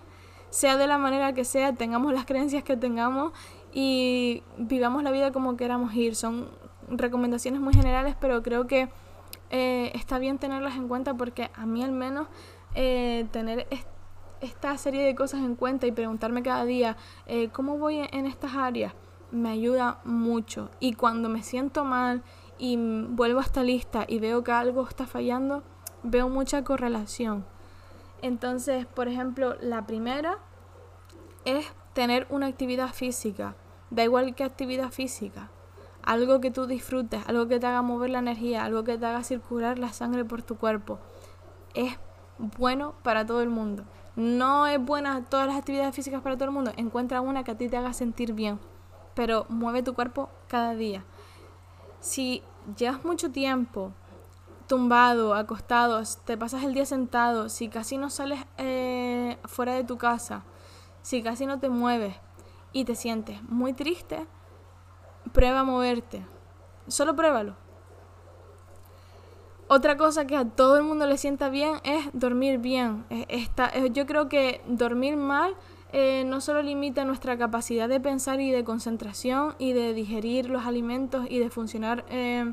sea 0.52 0.78
de 0.78 0.88
la 0.88 0.98
manera 0.98 1.34
que 1.34 1.44
sea, 1.44 1.74
tengamos 1.74 2.14
las 2.14 2.26
creencias 2.26 2.64
que 2.64 2.78
tengamos 2.78 3.34
y 3.74 4.44
vivamos 4.58 5.04
la 5.04 5.12
vida 5.12 5.34
como 5.34 5.58
queramos 5.58 5.94
ir. 5.96 6.16
Son 6.16 6.48
recomendaciones 6.88 7.60
muy 7.60 7.74
generales, 7.74 8.16
pero 8.22 8.42
creo 8.42 8.68
que 8.68 8.88
eh, 9.50 9.92
está 9.96 10.18
bien 10.18 10.38
tenerlas 10.38 10.78
en 10.78 10.88
cuenta 10.88 11.14
porque 11.16 11.52
a 11.56 11.66
mí 11.66 11.84
al 11.84 11.92
menos 11.92 12.30
eh, 12.74 13.28
tener 13.34 13.68
esta 14.42 14.78
serie 14.78 15.04
de 15.04 15.16
cosas 15.16 15.42
en 15.42 15.56
cuenta 15.56 15.88
y 15.88 15.92
preguntarme 15.92 16.44
cada 16.44 16.66
día 16.66 16.98
eh, 17.26 17.50
cómo 17.50 17.78
voy 17.78 17.98
en 18.12 18.26
estas 18.26 18.56
áreas 18.56 18.94
me 19.32 19.50
ayuda 19.50 20.00
mucho. 20.04 20.70
Y 20.80 20.94
cuando 20.94 21.30
me 21.30 21.42
siento 21.42 21.84
mal 21.84 22.22
y 22.58 22.78
vuelvo 22.78 23.40
a 23.40 23.44
esta 23.44 23.64
lista 23.64 24.06
y 24.08 24.20
veo 24.20 24.44
que 24.44 24.52
algo 24.52 24.88
está 24.88 25.08
fallando, 25.08 25.64
veo 26.04 26.30
mucha 26.30 26.64
correlación. 26.64 27.46
Entonces, 28.22 28.86
por 28.86 29.08
ejemplo, 29.08 29.56
la 29.62 29.88
primera 29.88 30.38
es 31.46 31.66
tener 31.94 32.28
una 32.30 32.48
actividad 32.48 32.94
física. 32.94 33.56
Da 33.90 34.04
igual 34.04 34.36
que 34.36 34.44
actividad 34.44 34.92
física. 34.92 35.50
Algo 36.04 36.40
que 36.40 36.52
tú 36.52 36.66
disfrutes, 36.66 37.28
algo 37.28 37.48
que 37.48 37.60
te 37.60 37.68
haga 37.68 37.82
mover 37.82 38.12
la 38.12 38.20
energía, 38.20 38.64
algo 38.64 38.84
que 38.84 38.98
te 38.98 39.06
haga 39.06 39.24
circular 39.24 39.80
la 39.80 39.94
sangre 39.94 40.26
por 40.26 40.44
tu 40.44 40.58
cuerpo. 40.58 41.00
Es 41.74 41.98
bueno 42.38 42.96
para 43.04 43.26
todo 43.26 43.42
el 43.42 43.50
mundo. 43.50 43.84
No 44.16 44.68
es 44.68 44.84
buena 44.84 45.24
todas 45.26 45.48
las 45.48 45.56
actividades 45.56 45.96
físicas 45.96 46.22
para 46.22 46.36
todo 46.36 46.46
el 46.46 46.52
mundo. 46.52 46.72
Encuentra 46.76 47.22
una 47.22 47.44
que 47.44 47.52
a 47.52 47.58
ti 47.58 47.70
te 47.70 47.78
haga 47.78 47.94
sentir 47.94 48.34
bien. 48.34 48.60
Pero 49.16 49.46
mueve 49.50 49.84
tu 49.84 49.94
cuerpo 49.94 50.30
cada 50.48 50.76
día. 50.76 51.06
Si 52.00 52.44
llevas 52.78 53.06
mucho 53.06 53.32
tiempo 53.32 53.94
tumbado, 54.68 55.36
acostado, 55.36 56.02
te 56.26 56.38
pasas 56.38 56.64
el 56.64 56.74
día 56.74 56.86
sentado, 56.86 57.50
si 57.50 57.68
casi 57.68 57.98
no 57.98 58.10
sales 58.10 58.40
eh, 58.58 59.38
fuera 59.44 59.74
de 59.74 59.84
tu 59.84 59.98
casa, 59.98 60.44
si 61.02 61.22
casi 61.22 61.46
no 61.46 61.60
te 61.60 61.68
mueves 61.68 62.16
y 62.72 62.86
te 62.86 62.96
sientes 62.96 63.44
muy 63.44 63.74
triste, 63.74 64.26
prueba 65.34 65.60
a 65.60 65.64
moverte. 65.66 66.26
Solo 66.88 67.16
pruébalo. 67.18 67.56
Otra 69.74 69.96
cosa 69.96 70.28
que 70.28 70.36
a 70.36 70.44
todo 70.44 70.76
el 70.76 70.84
mundo 70.84 71.08
le 71.08 71.16
sienta 71.16 71.48
bien 71.48 71.76
es 71.86 72.10
dormir 72.12 72.58
bien. 72.58 73.06
yo 73.94 74.06
creo 74.06 74.28
que 74.28 74.60
dormir 74.68 75.16
mal 75.16 75.56
eh, 75.94 76.26
no 76.26 76.42
solo 76.42 76.62
limita 76.62 77.06
nuestra 77.06 77.38
capacidad 77.38 77.88
de 77.88 78.02
pensar 78.02 78.42
y 78.42 78.52
de 78.52 78.66
concentración 78.66 79.56
y 79.60 79.72
de 79.72 79.94
digerir 79.94 80.50
los 80.50 80.66
alimentos 80.66 81.26
y 81.30 81.40
de 81.40 81.50
funcionar 81.50 82.04
eh, 82.10 82.52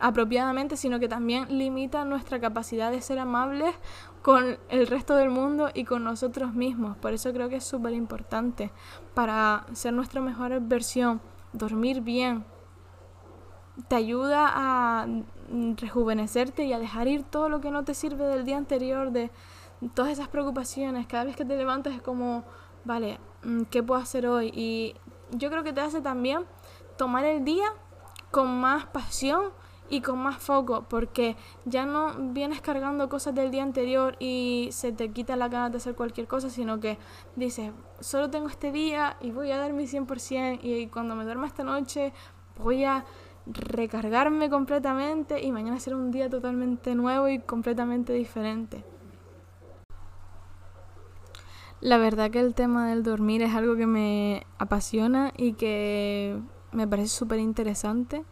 apropiadamente, 0.00 0.76
sino 0.76 0.98
que 0.98 1.06
también 1.06 1.58
limita 1.58 2.04
nuestra 2.04 2.40
capacidad 2.40 2.90
de 2.90 3.02
ser 3.02 3.20
amables 3.20 3.76
con 4.22 4.58
el 4.68 4.88
resto 4.88 5.14
del 5.14 5.30
mundo 5.30 5.70
y 5.74 5.84
con 5.84 6.02
nosotros 6.02 6.54
mismos. 6.54 6.96
Por 6.96 7.12
eso 7.12 7.32
creo 7.32 7.48
que 7.48 7.58
es 7.58 7.64
súper 7.64 7.92
importante 7.92 8.72
para 9.14 9.64
ser 9.74 9.92
nuestra 9.92 10.20
mejor 10.20 10.60
versión, 10.60 11.20
dormir 11.52 12.00
bien. 12.00 12.55
Te 13.88 13.96
ayuda 13.96 14.50
a 14.54 15.06
rejuvenecerte 15.76 16.64
y 16.64 16.72
a 16.72 16.78
dejar 16.78 17.08
ir 17.08 17.22
todo 17.24 17.48
lo 17.48 17.60
que 17.60 17.70
no 17.70 17.84
te 17.84 17.94
sirve 17.94 18.24
del 18.26 18.44
día 18.44 18.56
anterior, 18.56 19.10
de 19.10 19.30
todas 19.94 20.12
esas 20.12 20.28
preocupaciones. 20.28 21.06
Cada 21.06 21.24
vez 21.24 21.36
que 21.36 21.44
te 21.44 21.56
levantas 21.56 21.94
es 21.94 22.02
como, 22.02 22.44
vale, 22.84 23.18
mm, 23.44 23.62
¿qué 23.64 23.82
puedo 23.82 24.00
hacer 24.00 24.26
hoy? 24.26 24.50
Y 24.54 24.94
yo 25.32 25.50
creo 25.50 25.62
que 25.62 25.72
te 25.72 25.80
hace 25.80 26.00
también 26.00 26.44
tomar 26.96 27.24
el 27.24 27.44
día 27.44 27.66
con 28.30 28.60
más 28.60 28.86
pasión 28.86 29.52
y 29.88 30.00
con 30.00 30.18
más 30.18 30.38
foco, 30.38 30.84
porque 30.88 31.36
ya 31.64 31.86
no 31.86 32.14
vienes 32.32 32.60
cargando 32.60 33.08
cosas 33.08 33.34
del 33.34 33.50
día 33.50 33.62
anterior 33.62 34.16
y 34.18 34.68
se 34.72 34.92
te 34.92 35.10
quita 35.12 35.36
la 35.36 35.48
gana 35.48 35.70
de 35.70 35.76
hacer 35.76 35.94
cualquier 35.94 36.26
cosa, 36.26 36.50
sino 36.50 36.80
que 36.80 36.98
dices, 37.36 37.72
solo 38.00 38.30
tengo 38.30 38.48
este 38.48 38.72
día 38.72 39.16
y 39.20 39.30
voy 39.30 39.52
a 39.52 39.58
dar 39.58 39.72
mi 39.72 39.86
100% 39.86 40.58
y 40.62 40.88
cuando 40.88 41.14
me 41.14 41.24
duerma 41.24 41.46
esta 41.46 41.62
noche 41.62 42.12
voy 42.58 42.84
a 42.84 43.04
recargarme 43.46 44.50
completamente 44.50 45.42
y 45.42 45.52
mañana 45.52 45.78
será 45.78 45.96
un 45.96 46.10
día 46.10 46.28
totalmente 46.28 46.94
nuevo 46.94 47.28
y 47.28 47.38
completamente 47.38 48.12
diferente. 48.12 48.84
La 51.80 51.98
verdad 51.98 52.30
que 52.30 52.40
el 52.40 52.54
tema 52.54 52.88
del 52.88 53.02
dormir 53.02 53.42
es 53.42 53.54
algo 53.54 53.76
que 53.76 53.86
me 53.86 54.46
apasiona 54.58 55.32
y 55.36 55.52
que 55.52 56.40
me 56.72 56.88
parece 56.88 57.08
súper 57.08 57.38
interesante 57.38 58.24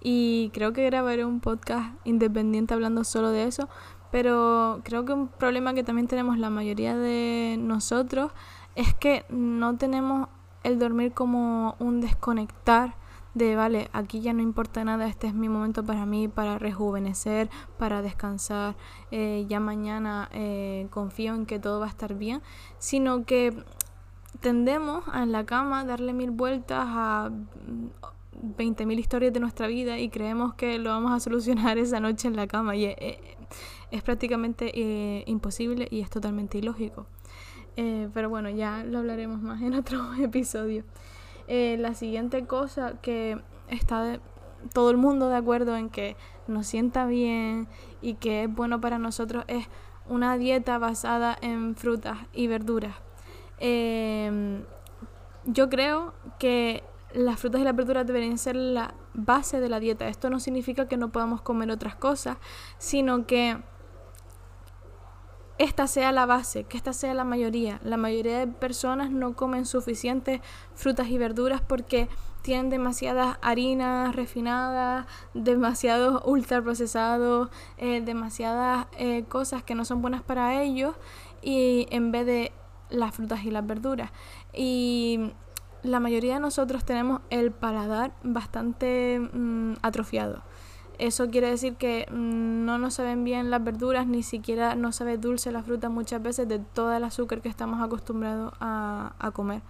y 0.00 0.50
creo 0.52 0.72
que 0.72 0.84
grabaré 0.86 1.24
un 1.24 1.40
podcast 1.40 1.94
independiente 2.04 2.74
hablando 2.74 3.04
solo 3.04 3.30
de 3.30 3.44
eso, 3.44 3.68
pero 4.10 4.80
creo 4.84 5.04
que 5.04 5.12
un 5.12 5.28
problema 5.28 5.74
que 5.74 5.84
también 5.84 6.08
tenemos 6.08 6.38
la 6.38 6.50
mayoría 6.50 6.96
de 6.96 7.56
nosotros 7.58 8.32
es 8.74 8.94
que 8.94 9.24
no 9.28 9.76
tenemos 9.76 10.28
el 10.64 10.78
dormir 10.78 11.12
como 11.12 11.76
un 11.78 12.00
desconectar 12.00 12.94
de, 13.34 13.56
vale, 13.56 13.88
aquí 13.92 14.20
ya 14.20 14.32
no 14.32 14.42
importa 14.42 14.84
nada, 14.84 15.06
este 15.06 15.26
es 15.26 15.34
mi 15.34 15.48
momento 15.48 15.84
para 15.84 16.06
mí, 16.06 16.28
para 16.28 16.58
rejuvenecer, 16.58 17.48
para 17.78 18.02
descansar, 18.02 18.76
eh, 19.10 19.46
ya 19.48 19.60
mañana 19.60 20.28
eh, 20.32 20.86
confío 20.90 21.34
en 21.34 21.46
que 21.46 21.58
todo 21.58 21.80
va 21.80 21.86
a 21.86 21.90
estar 21.90 22.14
bien, 22.14 22.42
sino 22.78 23.24
que 23.24 23.54
tendemos 24.40 25.04
a 25.12 25.22
en 25.22 25.32
la 25.32 25.46
cama 25.46 25.84
darle 25.84 26.12
mil 26.12 26.30
vueltas 26.30 26.84
a 26.86 27.30
20.000 28.42 28.98
historias 28.98 29.32
de 29.32 29.40
nuestra 29.40 29.66
vida 29.66 29.98
y 29.98 30.08
creemos 30.08 30.54
que 30.54 30.78
lo 30.78 30.90
vamos 30.90 31.12
a 31.12 31.20
solucionar 31.20 31.78
esa 31.78 32.00
noche 32.00 32.28
en 32.28 32.36
la 32.36 32.46
cama 32.46 32.76
y 32.76 32.86
es, 32.86 34.02
prácticamente 34.02 34.72
eh, 34.74 35.24
imposible 35.26 35.86
y 35.90 36.00
es 36.00 36.10
totalmente 36.10 36.58
ilógico. 36.58 37.06
Eh, 37.76 38.08
pero 38.12 38.28
bueno, 38.28 38.50
ya 38.50 38.84
lo 38.84 38.98
hablaremos 38.98 39.40
más 39.40 39.62
en 39.62 39.74
otro 39.74 40.14
episodio. 40.20 40.84
Eh, 41.48 41.76
la 41.78 41.94
siguiente 41.94 42.46
cosa 42.46 42.94
que 43.02 43.38
está 43.68 44.20
todo 44.72 44.90
el 44.90 44.96
mundo 44.96 45.28
de 45.28 45.36
acuerdo 45.36 45.76
en 45.76 45.90
que 45.90 46.16
nos 46.46 46.66
sienta 46.66 47.06
bien 47.06 47.68
y 48.00 48.14
que 48.14 48.44
es 48.44 48.54
bueno 48.54 48.80
para 48.80 48.98
nosotros 48.98 49.44
es 49.48 49.66
una 50.08 50.36
dieta 50.36 50.78
basada 50.78 51.36
en 51.40 51.74
frutas 51.74 52.18
y 52.32 52.46
verduras. 52.46 52.94
yo 55.44 55.68
creo 55.68 56.14
que 56.38 56.84
las 57.14 57.38
frutas 57.38 57.60
y 57.60 57.64
las 57.64 57.76
verduras 57.76 58.06
deberían 58.06 58.38
ser 58.38 58.56
la 58.56 58.94
base 59.14 59.60
de 59.60 59.68
la 59.68 59.80
dieta. 59.80 60.08
Esto 60.08 60.30
no 60.30 60.40
significa 60.40 60.88
que 60.88 60.96
no 60.96 61.10
podamos 61.10 61.42
comer 61.42 61.70
otras 61.70 61.94
cosas, 61.94 62.38
sino 62.78 63.26
que 63.26 63.58
esta 65.58 65.86
sea 65.86 66.12
la 66.12 66.26
base, 66.26 66.64
que 66.64 66.76
esta 66.76 66.92
sea 66.92 67.14
la 67.14 67.24
mayoría. 67.24 67.80
La 67.84 67.96
mayoría 67.96 68.38
de 68.38 68.46
personas 68.46 69.10
no 69.10 69.34
comen 69.34 69.66
suficientes 69.66 70.40
frutas 70.74 71.08
y 71.08 71.18
verduras 71.18 71.60
porque 71.60 72.08
tienen 72.42 72.70
demasiadas 72.70 73.38
harinas 73.40 74.14
refinadas, 74.14 75.06
demasiados 75.34 76.22
ultraprocesados, 76.26 77.50
eh, 77.78 78.02
demasiadas 78.04 78.86
eh, 78.98 79.24
cosas 79.28 79.62
que 79.62 79.74
no 79.74 79.84
son 79.84 80.02
buenas 80.02 80.22
para 80.22 80.62
ellos 80.62 80.94
y 81.40 81.86
en 81.90 82.12
vez 82.12 82.26
de 82.26 82.52
las 82.90 83.14
frutas 83.14 83.44
y 83.44 83.50
las 83.50 83.66
verduras. 83.66 84.10
Y 84.52 85.32
la 85.82 86.00
mayoría 86.00 86.34
de 86.34 86.40
nosotros 86.40 86.84
tenemos 86.84 87.20
el 87.30 87.50
paladar 87.50 88.12
bastante 88.22 89.18
mm, 89.32 89.74
atrofiado. 89.82 90.42
Eso 91.02 91.30
quiere 91.30 91.50
decir 91.50 91.74
que 91.74 92.06
mm, 92.12 92.64
no 92.64 92.78
nos 92.78 92.94
saben 92.94 93.24
bien 93.24 93.50
las 93.50 93.64
verduras, 93.64 94.06
ni 94.06 94.22
siquiera 94.22 94.76
nos 94.76 94.94
sabe 94.94 95.18
dulce 95.18 95.50
la 95.50 95.64
fruta 95.64 95.88
muchas 95.88 96.22
veces 96.22 96.46
de 96.46 96.60
todo 96.60 96.92
el 96.96 97.02
azúcar 97.02 97.40
que 97.40 97.48
estamos 97.48 97.82
acostumbrados 97.82 98.52
a, 98.60 99.32
comer. 99.34 99.62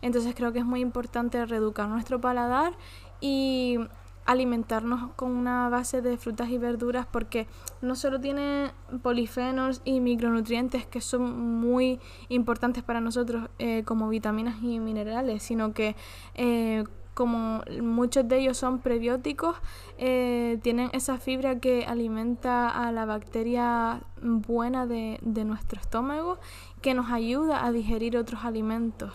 Entonces 0.00 0.32
creo 0.36 0.52
que 0.52 0.60
es 0.60 0.64
muy 0.64 0.78
importante 0.80 1.44
reeducar 1.44 1.88
nuestro 1.88 2.20
paladar 2.20 2.74
y 3.20 3.80
alimentarnos 4.26 5.10
con 5.16 5.32
una 5.32 5.68
base 5.70 6.02
de 6.02 6.18
frutas 6.18 6.50
y 6.50 6.58
verduras 6.58 7.04
porque 7.10 7.48
no 7.82 7.96
solo 7.96 8.20
tiene 8.20 8.70
polifenos 9.02 9.82
y 9.84 9.98
micronutrientes 9.98 10.86
que 10.86 11.00
son 11.00 11.58
muy 11.60 11.98
importantes 12.28 12.84
para 12.84 13.00
nosotros 13.00 13.50
eh, 13.58 13.82
como 13.84 14.08
vitaminas 14.08 14.62
y 14.62 14.78
minerales, 14.78 15.42
sino 15.42 15.72
que 15.72 15.96
eh, 16.36 16.84
como 17.16 17.62
muchos 17.80 18.28
de 18.28 18.40
ellos 18.40 18.58
son 18.58 18.80
prebióticos, 18.80 19.56
eh, 19.96 20.58
tienen 20.62 20.90
esa 20.92 21.16
fibra 21.16 21.58
que 21.60 21.86
alimenta 21.86 22.68
a 22.68 22.92
la 22.92 23.06
bacteria 23.06 24.02
buena 24.20 24.86
de, 24.86 25.18
de 25.22 25.44
nuestro 25.46 25.80
estómago 25.80 26.38
que 26.82 26.92
nos 26.92 27.10
ayuda 27.10 27.64
a 27.64 27.72
digerir 27.72 28.18
otros 28.18 28.44
alimentos. 28.44 29.14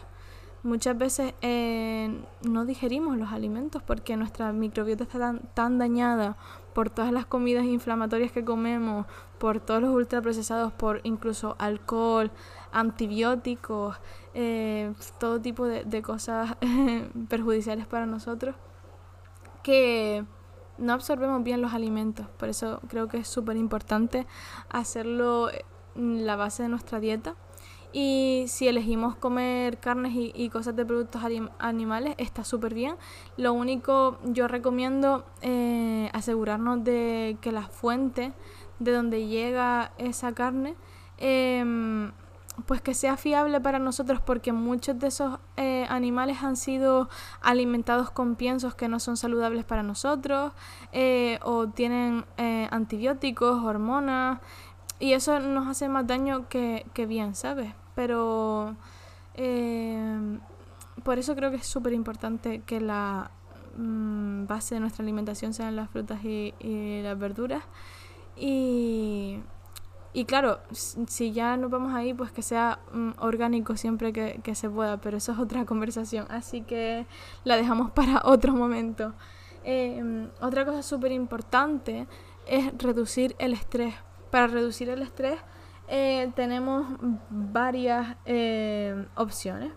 Muchas 0.64 0.96
veces 0.96 1.34
eh, 1.42 2.24
no 2.48 2.66
digerimos 2.66 3.18
los 3.18 3.32
alimentos 3.32 3.82
porque 3.82 4.16
nuestra 4.16 4.54
microbiota 4.54 5.04
está 5.06 5.40
tan, 5.56 5.80
dañada 5.80 6.38
por 6.76 6.92
todas 6.92 7.12
las 7.12 7.26
comidas 7.26 7.66
inflamatorias 7.66 8.32
que 8.32 8.46
comemos, 8.46 9.08
por 9.40 9.60
todos 9.60 9.82
los 9.82 9.90
ultraprocesados, 9.90 10.72
por 10.72 11.02
incluso 11.04 11.56
alcohol, 11.58 12.30
antibióticos, 12.72 13.98
eh, 14.34 14.94
todo 15.20 15.42
tipo 15.42 15.66
de, 15.66 16.02
cosas 16.02 16.56
perjudiciales 17.30 17.88
para 17.88 18.06
nosotros, 18.06 18.56
que 19.64 20.26
no 20.78 20.94
absorbemos 20.94 21.44
bien 21.44 21.62
los 21.62 21.74
alimentos. 21.74 22.28
Por 22.38 22.50
eso 22.50 22.82
creo 22.88 23.08
que 23.08 23.18
es 23.18 23.28
súper 23.28 23.58
importante 23.58 24.26
hacerlo 24.70 25.50
la 25.96 26.36
base 26.36 26.64
de 26.64 26.70
nuestra 26.70 27.00
dieta 27.00 27.36
Y 27.94 28.46
si 28.48 28.70
elegimos 28.70 29.16
comer 29.18 29.78
carnes 29.80 30.14
y, 30.16 30.50
cosas 30.50 30.76
de 30.78 30.86
productos 30.86 31.22
animales, 31.60 32.16
está 32.18 32.46
súper 32.46 32.74
bien. 32.74 32.96
Lo 33.36 33.52
único, 33.52 34.18
yo 34.24 34.48
recomiendo 34.48 35.26
eh, 35.42 36.10
asegurarnos 36.14 36.84
de 36.86 37.38
que 37.42 37.52
la 37.52 37.64
fuente 37.64 38.32
de 38.80 38.94
donde 38.94 39.28
llega 39.28 39.92
esa 39.98 40.34
carne, 40.34 40.76
em, 41.18 42.12
pues 42.66 42.82
que 42.82 42.94
sea 42.94 43.18
fiable 43.18 43.60
para 43.62 43.80
nosotros 43.80 44.22
porque 44.22 44.54
muchos 44.54 45.00
de 45.00 45.08
esos 45.08 45.40
eh, 45.58 45.86
animales 45.90 46.44
han 46.44 46.56
sido 46.56 47.10
alimentados 47.42 48.12
con 48.12 48.36
piensos 48.36 48.76
que 48.76 48.88
no 48.88 49.00
son 49.00 49.18
saludables 49.18 49.66
para 49.66 49.84
nosotros 49.84 50.54
eh, 50.92 51.40
o 51.44 51.68
tienen 51.68 52.26
antibióticos, 52.72 53.64
hormonas 53.64 54.40
y 55.00 55.14
eso 55.14 55.40
nos 55.40 55.68
hace 55.68 55.90
más 55.90 56.06
daño 56.06 56.48
que, 56.48 56.86
que 56.94 57.06
bien, 57.08 57.34
¿sabes? 57.36 57.74
Pero 57.96 58.76
eh, 59.34 60.40
por 61.04 61.20
eso 61.20 61.36
creo 61.36 61.50
que 61.50 61.58
es 61.58 61.66
súper 61.66 61.94
importante 61.94 62.62
que 62.62 62.80
la 62.80 63.32
mm, 63.78 64.46
base 64.46 64.76
de 64.76 64.82
nuestra 64.82 65.04
alimentación 65.04 65.54
sean 65.54 65.76
las 65.76 65.90
frutas 65.90 66.24
y, 66.24 66.54
las 67.04 67.18
verduras. 67.18 67.64
Y, 68.38 69.40
y, 70.14 70.26
claro, 70.26 70.60
si 70.72 71.32
ya 71.32 71.58
nos 71.58 71.72
vamos 71.72 71.94
ahí, 71.94 72.14
pues 72.14 72.32
que 72.32 72.42
sea 72.42 72.80
mm, 72.94 73.12
orgánico 73.20 73.78
siempre 73.78 74.12
que, 74.12 74.56
se 74.56 74.70
pueda, 74.70 74.98
pero 75.00 75.18
eso 75.18 75.32
es 75.32 75.40
otra 75.40 75.66
conversación, 75.72 76.26
así 76.30 76.62
que 76.62 77.06
la 77.44 77.56
dejamos 77.56 77.92
para 77.96 78.22
otro 78.26 78.54
momento. 78.54 79.14
Eh, 79.64 80.28
otra 80.42 80.66
cosa 80.66 80.82
súper 80.82 81.12
importante 81.12 82.08
es 82.48 82.72
reducir 82.78 83.36
el 83.40 83.54
estrés. 83.54 83.94
Para 84.32 84.48
reducir 84.48 84.90
el 84.90 85.02
estrés 85.02 85.40
eh, 85.88 86.32
tenemos 86.36 86.88
varias 87.30 88.16
eh, 88.26 89.06
opciones. 89.16 89.74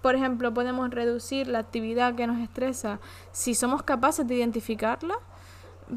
Por 0.00 0.14
ejemplo, 0.14 0.54
podemos 0.54 0.90
reducir 0.90 1.48
la 1.48 1.58
actividad 1.58 2.14
que 2.14 2.26
nos 2.26 2.38
estresa 2.40 2.98
si 3.32 3.54
somos 3.54 3.82
capaces 3.82 4.26
de 4.26 4.36
identificarla. 4.36 5.16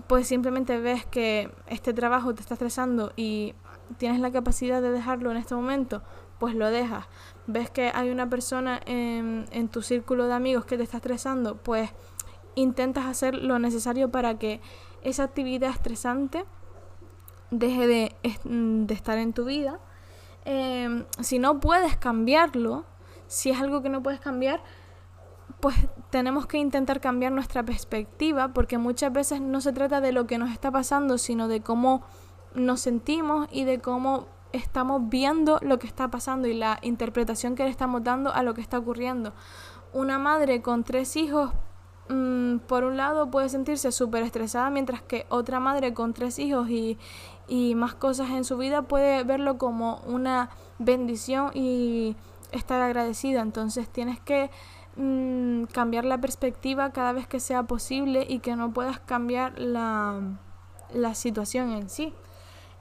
Pues 0.07 0.27
simplemente 0.27 0.79
ves 0.79 1.05
que 1.05 1.49
este 1.67 1.93
trabajo 1.93 2.33
te 2.33 2.41
está 2.41 2.55
estresando 2.55 3.13
y 3.15 3.53
tienes 3.97 4.19
la 4.19 4.31
capacidad 4.31 4.81
de 4.81 4.91
dejarlo 4.91 5.31
en 5.31 5.37
este 5.37 5.55
momento, 5.55 6.01
pues 6.39 6.55
lo 6.55 6.69
dejas. 6.69 7.05
Ves 7.47 7.69
que 7.69 7.91
hay 7.93 8.09
una 8.09 8.29
persona 8.29 8.79
en, 8.85 9.45
en 9.51 9.69
tu 9.69 9.81
círculo 9.81 10.27
de 10.27 10.33
amigos 10.33 10.65
que 10.65 10.77
te 10.77 10.83
está 10.83 10.97
estresando, 10.97 11.57
pues 11.57 11.91
intentas 12.55 13.05
hacer 13.05 13.35
lo 13.35 13.59
necesario 13.59 14.11
para 14.11 14.37
que 14.37 14.61
esa 15.01 15.23
actividad 15.23 15.69
estresante 15.71 16.45
deje 17.51 17.87
de, 17.87 18.15
mm, 18.43 18.91
estar 18.91 19.17
en 19.17 19.33
tu 19.33 19.45
vida. 19.45 19.79
Em, 20.45 21.05
si 21.19 21.39
no 21.39 21.59
puedes 21.59 21.95
cambiarlo, 21.97 22.85
si 23.27 23.49
es 23.51 23.59
algo 23.59 23.81
que 23.81 23.89
no 23.89 24.03
puedes 24.03 24.19
cambiar, 24.19 24.61
pues 25.59 25.75
tenemos 26.09 26.45
que 26.45 26.57
intentar 26.57 26.99
cambiar 26.99 27.31
nuestra 27.31 27.63
perspectiva 27.63 28.53
porque 28.53 28.77
muchas 28.77 29.13
veces 29.13 29.39
no 29.39 29.61
se 29.61 29.71
trata 29.71 30.01
de 30.01 30.11
lo 30.11 30.27
que 30.27 30.37
nos 30.37 30.51
está 30.51 30.71
pasando, 30.71 31.17
sino 31.17 31.47
de 31.47 31.61
cómo 31.61 32.03
nos 32.55 32.81
sentimos 32.81 33.47
y 33.51 33.63
de 33.63 33.79
cómo 33.79 34.27
estamos 34.51 35.09
viendo 35.09 35.59
lo 35.61 35.79
que 35.79 35.87
está 35.87 36.09
pasando 36.09 36.47
y 36.47 36.53
la 36.53 36.79
interpretación 36.81 37.55
que 37.55 37.63
le 37.63 37.69
estamos 37.69 38.03
dando 38.03 38.31
a 38.33 38.43
lo 38.43 38.53
que 38.53 38.61
está 38.61 38.77
ocurriendo. 38.77 39.33
Una 39.93 40.19
madre 40.19 40.61
con 40.61 40.83
tres 40.83 41.15
hijos 41.15 41.51
Mm, 42.09 42.57
por 42.67 42.83
un 42.83 42.97
lado 42.97 43.31
puede 43.31 43.47
sentirse 43.49 43.91
súper 43.91 44.23
estresada, 44.23 44.69
mientras 44.69 45.01
que 45.01 45.25
otra 45.29 45.59
madre 45.59 45.93
con 45.93 46.13
tres 46.13 46.37
hijos 46.39 46.69
y, 46.69 46.97
más 47.75 47.93
cosas 47.95 48.29
en 48.31 48.43
su 48.45 48.57
vida 48.57 48.83
puede 48.83 49.23
verlo 49.23 49.57
como 49.57 50.01
una 50.07 50.49
bendición 50.79 51.51
y 51.53 52.15
estar 52.51 52.81
agradecida. 52.81 53.41
Entonces 53.41 53.89
tienes 53.89 54.19
que 54.19 54.49
mm, 54.95 55.65
cambiar 55.65 56.05
la 56.05 56.19
perspectiva 56.19 56.91
cada 56.91 57.13
vez 57.13 57.27
que 57.27 57.39
sea 57.39 57.63
posible 57.63 58.25
y 58.27 58.39
que 58.39 58.55
no 58.55 58.73
puedas 58.73 58.99
cambiar 58.99 59.57
la, 59.59 60.37
situación 61.13 61.71
en 61.71 61.89
sí. 61.89 62.13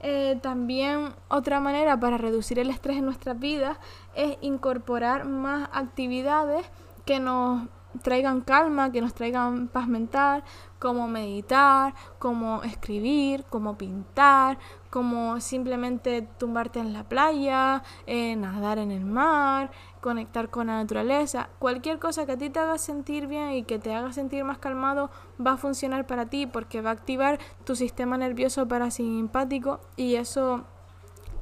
Eh, 0.05 0.37
también 0.41 1.15
otra 1.29 1.61
manera 1.61 1.97
para 1.97 2.17
reducir 2.17 2.59
el 2.59 2.69
estrés 2.69 2.97
en 2.97 3.05
nuestras 3.05 3.39
vidas 3.39 3.77
es 4.15 4.37
incorporar 4.41 5.23
más 5.23 5.69
actividades 5.71 6.69
que 7.05 7.21
nos 7.21 7.69
traigan 8.01 8.41
calma, 8.41 8.91
que 8.91 8.99
nos 8.99 9.13
traigan 9.13 9.69
paz 9.69 9.87
mental, 9.87 10.43
como 10.77 11.07
meditar, 11.07 11.93
como 12.19 12.63
escribir, 12.63 13.45
como 13.45 13.77
pintar, 13.77 14.57
como 14.89 15.39
simplemente 15.39 16.27
tumbarte 16.37 16.79
en 16.79 16.91
la 16.91 17.03
playa, 17.05 17.81
eh, 18.05 18.35
nadar 18.35 18.79
en 18.79 18.91
el 18.91 19.05
mar, 19.05 19.71
conectar 20.03 20.49
con 20.49 20.67
la 20.67 20.75
naturaleza. 20.75 21.49
Cualquier 21.57 21.97
cosa 21.97 22.27
que 22.27 22.33
a 22.33 22.37
ti 22.37 22.49
te 22.49 22.59
haga 22.59 22.77
sentir 22.77 23.25
bien 23.25 23.53
y 23.53 23.63
que 23.63 23.79
te 23.79 23.95
haga 23.95 24.11
sentir 24.13 24.43
más 24.43 24.59
calmado 24.59 25.09
va 25.43 25.53
a 25.53 25.57
funcionar 25.57 26.05
para 26.05 26.27
ti 26.27 26.45
porque 26.45 26.81
va 26.81 26.91
a 26.91 26.93
activar 26.93 27.39
tu 27.63 27.75
sistema 27.75 28.17
nervioso 28.17 28.67
parasimpático 28.67 29.79
y 29.95 30.15
eso 30.15 30.65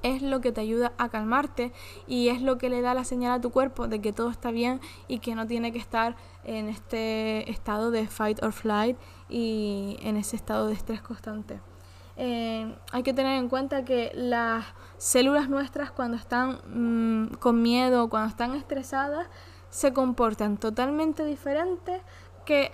es 0.03 0.21
lo 0.21 0.41
que 0.41 0.51
te 0.51 0.61
ayuda 0.61 0.93
a 0.97 1.09
calmarte 1.09 1.73
y 2.07 2.29
es 2.29 2.41
lo 2.41 2.57
que 2.57 2.69
le 2.69 2.81
da 2.81 2.93
la 2.93 3.03
señal 3.03 3.33
a 3.33 3.41
tu 3.41 3.49
cuerpo 3.51 3.87
de 3.87 3.99
que 3.99 4.13
todo 4.13 4.29
está 4.29 4.51
bien 4.51 4.79
y 5.07 5.19
que 5.19 5.35
no 5.35 5.47
tiene 5.47 5.71
que 5.71 5.79
estar 5.79 6.15
en 6.43 6.69
este 6.69 7.49
estado 7.49 7.91
de 7.91 8.07
fight 8.07 8.41
or 8.43 8.51
flight 8.51 8.97
y 9.27 9.97
en 10.01 10.17
ese 10.17 10.35
estado 10.35 10.67
de 10.67 10.73
estrés 10.73 11.01
constante. 11.01 11.59
Eh, 12.17 12.75
hay 12.91 13.03
que 13.03 13.13
tener 13.13 13.37
en 13.37 13.49
cuenta 13.49 13.85
que 13.85 14.11
las 14.13 14.65
células 15.01 15.49
nuestras 15.49 15.91
cuando 15.91 16.15
están 16.15 16.59
mm, 16.67 17.33
con 17.39 17.59
miedo, 17.59 18.07
cuando 18.07 18.29
están 18.29 18.53
estresadas, 18.53 19.27
se 19.71 19.93
comportan 19.93 20.57
totalmente 20.57 21.25
diferentes 21.25 22.03
que 22.45 22.71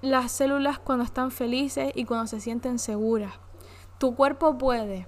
las 0.00 0.32
células 0.32 0.80
cuando 0.80 1.04
están 1.04 1.30
felices 1.30 1.92
y 1.94 2.04
cuando 2.04 2.26
se 2.26 2.40
sienten 2.40 2.80
seguras. 2.80 3.34
Tu 3.98 4.16
cuerpo 4.16 4.58
puede 4.58 5.06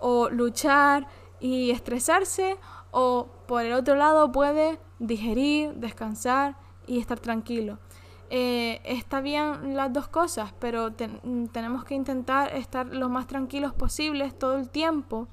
o 0.00 0.28
luchar 0.28 1.06
y 1.38 1.70
estresarse 1.70 2.56
o 2.90 3.28
por 3.46 3.62
el 3.62 3.72
otro 3.72 3.94
lado 3.94 4.32
puede 4.32 4.80
digerir, 4.98 5.74
descansar 5.74 6.56
y 6.88 6.98
estar 6.98 7.20
tranquilo. 7.20 7.78
Eh, 8.28 8.80
está 8.84 9.20
bien 9.20 9.76
las 9.76 9.92
dos 9.92 10.08
cosas, 10.08 10.52
pero 10.58 10.92
tenemos 10.94 11.84
que 11.84 11.94
intentar 11.94 12.56
estar 12.56 12.86
lo 12.86 13.08
más 13.08 13.28
tranquilos 13.28 13.72
posibles 13.72 14.36
todo 14.36 14.56
el 14.56 14.68
tiempo 14.68 15.28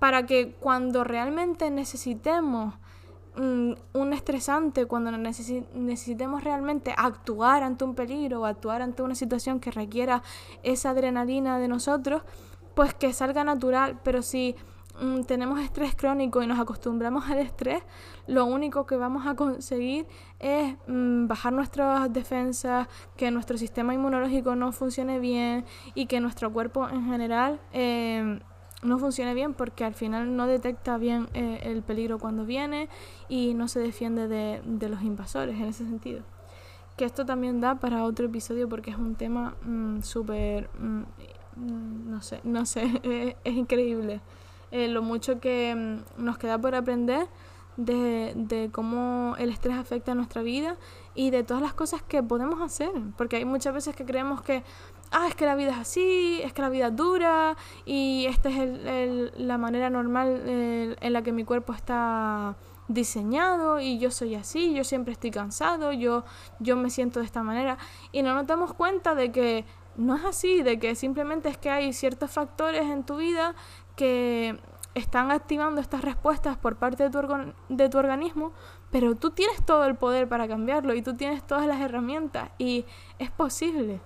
para 0.00 0.26
que 0.26 0.54
cuando 0.58 1.04
realmente 1.04 1.70
necesitemos 1.70 2.74
mm, 3.36 3.72
un 3.92 4.12
estresante, 4.12 4.86
cuando 4.86 5.12
necesitemos 5.12 6.42
realmente 6.42 6.94
actuar 6.96 7.62
ante 7.62 7.84
un 7.84 7.94
peligro 7.94 8.40
o 8.40 8.44
actuar 8.46 8.82
ante 8.82 9.02
una 9.02 9.14
situación 9.14 9.60
que 9.60 9.70
requiera 9.70 10.22
esa 10.62 10.90
adrenalina 10.90 11.58
de 11.58 11.68
nosotros, 11.68 12.22
pues 12.74 12.94
que 12.94 13.12
salga 13.12 13.44
natural, 13.44 14.00
pero 14.02 14.22
si 14.22 14.56
mm, 15.02 15.24
tenemos 15.24 15.60
estrés 15.60 15.94
crónico 15.94 16.42
y 16.42 16.46
nos 16.46 16.58
acostumbramos 16.58 17.28
al 17.28 17.40
estrés, 17.40 17.82
lo 18.26 18.46
único 18.46 18.86
que 18.86 18.96
vamos 18.96 19.26
a 19.26 19.34
conseguir 19.34 20.06
es 20.38 20.76
mm, 20.86 21.26
bajar 21.26 21.52
nuestras 21.52 22.10
defensas, 22.10 22.88
que 23.18 23.30
nuestro 23.30 23.58
sistema 23.58 23.92
inmunológico 23.92 24.56
no 24.56 24.72
funcione 24.72 25.18
bien 25.18 25.66
y 25.94 26.06
que 26.06 26.20
nuestro 26.20 26.50
cuerpo 26.50 26.88
en 26.88 27.04
general 27.04 27.60
em, 27.72 28.40
no 28.82 28.98
funcione 28.98 29.34
bien 29.34 29.54
porque 29.54 29.84
al 29.84 29.94
final 29.94 30.36
no 30.36 30.46
detecta 30.46 30.96
bien 30.98 31.28
eh, 31.34 31.60
el 31.64 31.82
peligro 31.82 32.18
cuando 32.18 32.44
viene 32.44 32.88
y 33.28 33.54
no 33.54 33.68
se 33.68 33.80
defiende 33.80 34.28
de, 34.28 34.62
de 34.64 34.88
los 34.88 35.02
invasores 35.02 35.56
en 35.56 35.66
ese 35.66 35.84
sentido. 35.84 36.22
Que 36.96 37.04
esto 37.04 37.24
también 37.24 37.60
da 37.60 37.76
para 37.76 38.04
otro 38.04 38.26
episodio 38.26 38.68
porque 38.68 38.90
es 38.90 38.96
un 38.96 39.14
tema 39.14 39.54
mm, 39.62 40.02
súper 40.02 40.68
Mm, 41.60 42.10
no 42.10 42.22
sé, 42.22 42.40
no 42.44 42.66
sé, 42.66 43.00
es, 43.44 43.54
increíble. 43.54 44.20
Eh, 44.70 44.88
lo 44.88 45.02
mucho 45.02 45.40
que 45.40 45.74
mm, 45.74 46.24
nos 46.24 46.38
queda 46.38 46.58
por 46.58 46.74
aprender 46.74 47.28
de, 47.76 48.32
de, 48.36 48.70
cómo 48.72 49.34
el 49.38 49.50
estrés 49.50 49.76
afecta 49.76 50.14
nuestra 50.14 50.42
vida 50.42 50.76
y 51.14 51.30
de 51.30 51.42
todas 51.42 51.62
las 51.62 51.74
cosas 51.74 52.02
que 52.02 52.22
podemos 52.22 52.60
hacer, 52.60 52.90
porque 53.16 53.36
hay 53.36 53.44
muchas 53.44 53.74
veces 53.74 53.96
que 53.96 54.04
creemos 54.04 54.42
que, 54.42 54.62
ah, 55.10 55.26
es 55.28 55.34
que 55.34 55.46
la 55.46 55.54
vida 55.54 55.72
es 55.72 55.78
así, 55.78 56.40
es 56.42 56.52
que 56.52 56.62
la 56.62 56.68
vida 56.68 56.88
es 56.88 56.96
dura 56.96 57.56
y 57.84 58.26
esta 58.26 58.48
es 58.48 58.58
el, 58.58 59.32
la 59.36 59.58
manera 59.58 59.90
normal 59.90 60.42
en 60.46 61.12
la 61.12 61.22
que 61.22 61.32
mi 61.32 61.44
cuerpo 61.44 61.72
está 61.72 62.56
diseñado 62.88 63.80
y 63.80 63.98
yo 63.98 64.10
soy 64.10 64.34
así, 64.34 64.74
yo 64.74 64.84
siempre 64.84 65.12
estoy 65.12 65.30
cansado, 65.30 65.92
yo, 65.92 66.24
yo 66.58 66.76
me 66.76 66.90
siento 66.90 67.20
de 67.20 67.26
esta 67.26 67.42
manera 67.42 67.78
y 68.12 68.22
no 68.22 68.34
nos 68.34 68.46
damos 68.46 68.74
cuenta 68.74 69.14
de 69.14 69.30
que 69.30 69.64
no 69.96 70.16
es 70.16 70.24
así, 70.24 70.62
de 70.62 70.78
que 70.78 70.94
simplemente 70.94 71.48
es 71.48 71.56
que 71.56 71.70
hay 71.70 71.92
ciertos 71.92 72.30
factores 72.30 72.82
en 72.82 73.04
tu 73.04 73.16
vida 73.16 73.54
que 73.96 74.58
están 74.94 75.30
activando 75.30 75.80
estas 75.80 76.02
respuestas 76.02 76.56
por 76.56 76.76
parte 76.76 77.08
de 77.08 77.10
tu, 77.10 77.20
de 77.68 77.88
tu 77.88 77.98
organismo, 77.98 78.52
pero 78.90 79.14
tú 79.14 79.30
tienes 79.30 79.64
todo 79.64 79.84
el 79.84 79.94
poder 79.94 80.28
para 80.28 80.48
cambiarlo 80.48 80.94
y 80.94 81.02
tú 81.02 81.14
tienes 81.14 81.46
todas 81.46 81.66
las 81.66 81.80
herramientas 81.80 82.50
y 82.58 82.84
es 83.18 83.30
posible. 83.30 84.00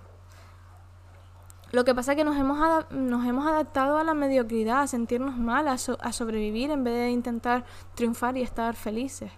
Lo 1.74 1.84
que 1.84 1.92
pasa 1.92 2.12
es 2.12 2.16
que 2.16 2.22
nos 2.22 2.36
hemos, 2.36 2.56
nos 2.92 3.26
hemos 3.26 3.48
adaptado 3.48 3.98
a 3.98 4.04
la 4.04 4.14
mediocridad, 4.14 4.82
a 4.82 4.86
sentirnos 4.86 5.36
mal, 5.36 5.66
a, 5.66 5.72
a 5.72 6.12
sobrevivir 6.12 6.70
en 6.70 6.84
vez 6.84 6.94
de 6.94 7.10
intentar 7.10 7.64
triunfar 7.96 8.36
y 8.36 8.42
estar 8.42 8.76
felices. 8.76 9.32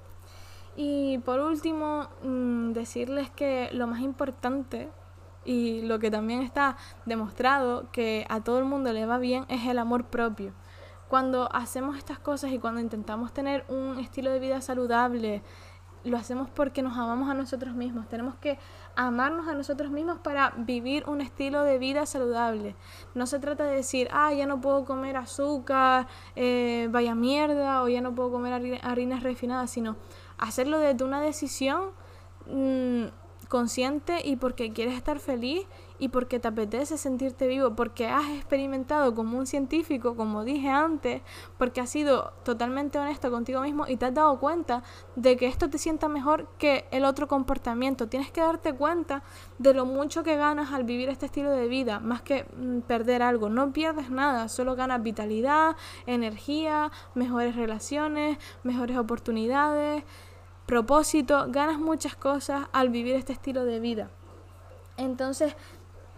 Y 0.76 1.16
por 1.20 1.40
último, 1.40 2.08
mm, 2.22 2.72
decirles 2.72 3.30
que 3.30 3.70
lo 3.72 3.86
más 3.86 4.00
importante 4.00 4.90
y 5.46 5.80
lo 5.80 5.98
que 5.98 6.10
también 6.10 6.42
está 6.42 6.76
demostrado 7.06 7.90
que 7.90 8.26
a 8.28 8.44
todo 8.44 8.58
el 8.58 8.66
mundo 8.66 8.92
le 8.92 9.06
va 9.06 9.16
bien 9.16 9.46
es 9.48 9.66
el 9.66 9.78
amor 9.78 10.04
propio. 10.04 10.52
Cuando 11.08 11.48
hacemos 11.54 11.96
estas 11.96 12.18
cosas 12.18 12.52
y 12.52 12.58
cuando 12.58 12.82
intentamos 12.82 13.32
tener 13.32 13.64
un 13.70 13.98
estilo 13.98 14.30
de 14.30 14.40
vida 14.40 14.60
saludable, 14.60 15.42
lo 16.06 16.16
hacemos 16.16 16.48
porque 16.48 16.82
nos 16.82 16.96
amamos 16.96 17.28
a 17.28 17.34
nosotros 17.34 17.74
mismos. 17.74 18.08
Tenemos 18.08 18.34
que 18.36 18.58
amarnos 18.94 19.48
a 19.48 19.54
nosotros 19.54 19.90
mismos 19.90 20.18
para 20.18 20.52
vivir 20.56 21.04
un 21.06 21.20
estilo 21.20 21.62
de 21.62 21.78
vida 21.78 22.06
saludable. 22.06 22.74
No 23.14 23.26
se 23.26 23.38
trata 23.38 23.64
de 23.64 23.76
decir, 23.76 24.08
ah, 24.12 24.32
ya 24.32 24.46
no 24.46 24.60
puedo 24.60 24.84
comer 24.84 25.16
azúcar, 25.16 26.06
eh, 26.34 26.88
vaya 26.90 27.14
mierda, 27.14 27.82
o 27.82 27.88
ya 27.88 28.00
no 28.00 28.14
puedo 28.14 28.30
comer 28.30 28.80
harinas 28.82 29.22
refinadas, 29.22 29.70
sino 29.70 29.96
hacerlo 30.38 30.78
desde 30.78 31.04
una 31.04 31.20
decisión 31.20 31.90
mm, 32.46 33.04
consciente 33.48 34.26
y 34.26 34.36
porque 34.36 34.72
quieres 34.72 34.94
estar 34.94 35.18
feliz 35.18 35.66
y 35.98 36.08
porque 36.08 36.38
te 36.38 36.48
apetece 36.48 36.98
sentirte 36.98 37.46
vivo, 37.46 37.74
porque 37.74 38.08
has 38.08 38.28
experimentado 38.30 39.14
como 39.14 39.38
un 39.38 39.46
científico, 39.46 40.16
como 40.16 40.44
dije 40.44 40.68
antes, 40.68 41.22
porque 41.58 41.80
has 41.80 41.90
sido 41.90 42.32
totalmente 42.44 42.98
honesto 42.98 43.30
contigo 43.30 43.60
mismo 43.60 43.86
y 43.86 43.96
te 43.96 44.06
has 44.06 44.14
dado 44.14 44.38
cuenta 44.38 44.82
de 45.14 45.36
que 45.36 45.46
esto 45.46 45.70
te 45.70 45.78
sienta 45.78 46.08
mejor 46.08 46.48
que 46.58 46.86
el 46.90 47.04
otro 47.04 47.28
comportamiento. 47.28 48.08
Tienes 48.08 48.30
que 48.30 48.40
darte 48.40 48.74
cuenta 48.74 49.22
de 49.58 49.74
lo 49.74 49.86
mucho 49.86 50.22
que 50.22 50.36
ganas 50.36 50.72
al 50.72 50.84
vivir 50.84 51.08
este 51.08 51.26
estilo 51.26 51.50
de 51.50 51.68
vida, 51.68 52.00
más 52.00 52.22
que 52.22 52.44
mm, 52.56 52.80
perder 52.80 53.22
algo. 53.22 53.48
No 53.48 53.72
pierdes 53.72 54.10
nada, 54.10 54.48
solo 54.48 54.76
ganas 54.76 55.02
vitalidad, 55.02 55.76
energía, 56.06 56.90
mejores 57.14 57.56
relaciones, 57.56 58.38
mejores 58.62 58.96
oportunidades 58.96 60.04
propósito, 60.66 61.46
ganas 61.48 61.78
muchas 61.78 62.16
cosas 62.16 62.66
al 62.72 62.90
vivir 62.90 63.14
este 63.14 63.32
estilo 63.32 63.64
de 63.64 63.80
vida. 63.80 64.10
Entonces, 64.96 65.54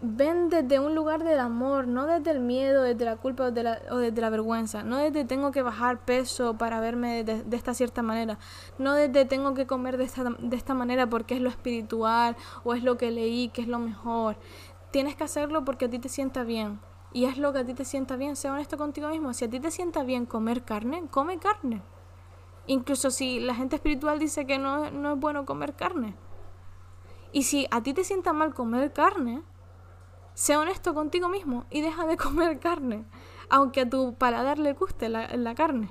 ven 0.01 0.49
desde 0.49 0.79
un 0.79 0.95
lugar 0.95 1.23
del 1.23 1.39
amor, 1.39 1.87
no 1.87 2.05
desde 2.05 2.31
el 2.31 2.39
miedo, 2.39 2.83
desde 2.83 3.03
la 3.05 3.17
culpa 3.17 3.45
o, 3.45 3.51
desde 3.51 4.21
la 4.21 4.29
vergüenza, 4.29 4.83
no 4.83 4.97
desde 4.97 5.25
tengo 5.25 5.51
que 5.51 5.61
bajar 5.61 5.99
peso 5.99 6.57
para 6.57 6.79
verme 6.79 7.23
de, 7.23 7.55
esta 7.55 7.73
cierta 7.73 8.01
manera, 8.01 8.39
no 8.77 8.93
desde 8.93 9.25
tengo 9.25 9.53
que 9.53 9.67
comer 9.67 9.97
de 9.97 10.05
esta, 10.05 10.23
de 10.23 10.55
esta 10.55 10.73
manera 10.73 11.07
porque 11.07 11.35
es 11.35 11.41
lo 11.41 11.49
espiritual 11.49 12.37
o 12.63 12.73
es 12.73 12.83
lo 12.83 12.97
que 12.97 13.11
leí, 13.11 13.49
que 13.49 13.61
es 13.61 13.67
lo 13.67 13.79
mejor. 13.79 14.37
Tienes 14.91 15.15
que 15.15 15.23
hacerlo 15.23 15.65
porque 15.65 15.85
a 15.85 15.89
ti 15.89 15.99
te 15.99 16.09
sienta 16.09 16.43
bien. 16.43 16.79
Y 17.11 17.25
es 17.25 17.37
lo 17.39 17.51
que 17.53 17.59
a 17.59 17.65
ti 17.65 17.73
te 17.73 17.85
sienta 17.85 18.15
bien, 18.15 18.35
sé 18.35 18.49
honesto 18.49 18.77
contigo 18.77 19.09
mismo. 19.09 19.33
Si 19.33 19.45
a 19.45 19.49
ti 19.49 19.59
te 19.59 19.71
sienta 19.71 20.03
bien 20.03 20.25
comer 20.25 20.63
carne, 20.63 21.03
come 21.09 21.39
carne. 21.39 21.81
Incluso 22.67 23.09
si 23.09 23.39
la 23.39 23.55
gente 23.55 23.75
espiritual 23.77 24.19
dice 24.19 24.45
que 24.45 24.59
no, 24.59 24.91
no 24.91 25.13
es 25.13 25.19
bueno 25.19 25.45
comer 25.45 25.73
carne. 25.73 26.15
Y 27.31 27.43
si 27.43 27.67
a 27.71 27.81
ti 27.81 27.93
te 27.93 28.03
sienta 28.03 28.31
mal 28.31 28.53
comer 28.53 28.93
carne, 28.93 29.41
sé 30.39 30.55
honesto 30.55 30.93
contigo 30.93 31.27
mismo 31.27 31.65
y 31.69 31.81
deja 31.81 32.05
de 32.05 32.15
comer 32.25 32.59
carne, 32.59 33.03
aunque 33.49 33.81
a 33.81 33.89
tu 33.89 34.13
paladar 34.13 34.57
le 34.57 34.71
guste 34.71 35.09
la, 35.09 35.27
la 35.35 35.53
carne. 35.53 35.89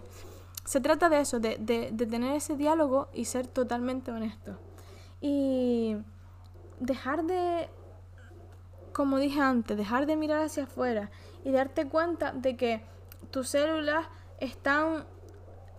Se 0.64 0.80
trata 0.80 1.10
de 1.10 1.20
eso, 1.20 1.38
de, 1.38 1.58
de, 1.58 1.90
de, 1.92 2.06
tener 2.06 2.34
ese 2.34 2.56
diálogo 2.56 3.08
y 3.12 3.26
ser 3.26 3.46
totalmente 3.46 4.10
honesto. 4.10 4.58
Y 5.20 5.96
dejar 6.80 7.24
de, 7.24 7.68
como 8.94 9.18
dije 9.18 9.38
antes, 9.40 9.76
dejar 9.76 10.06
de 10.06 10.16
mirar 10.16 10.42
hacia 10.42 10.64
afuera 10.64 11.10
y 11.44 11.52
darte 11.52 11.86
cuenta 11.86 12.32
de 12.32 12.56
que 12.56 12.82
tus 13.30 13.50
células 13.50 14.06
están 14.40 15.04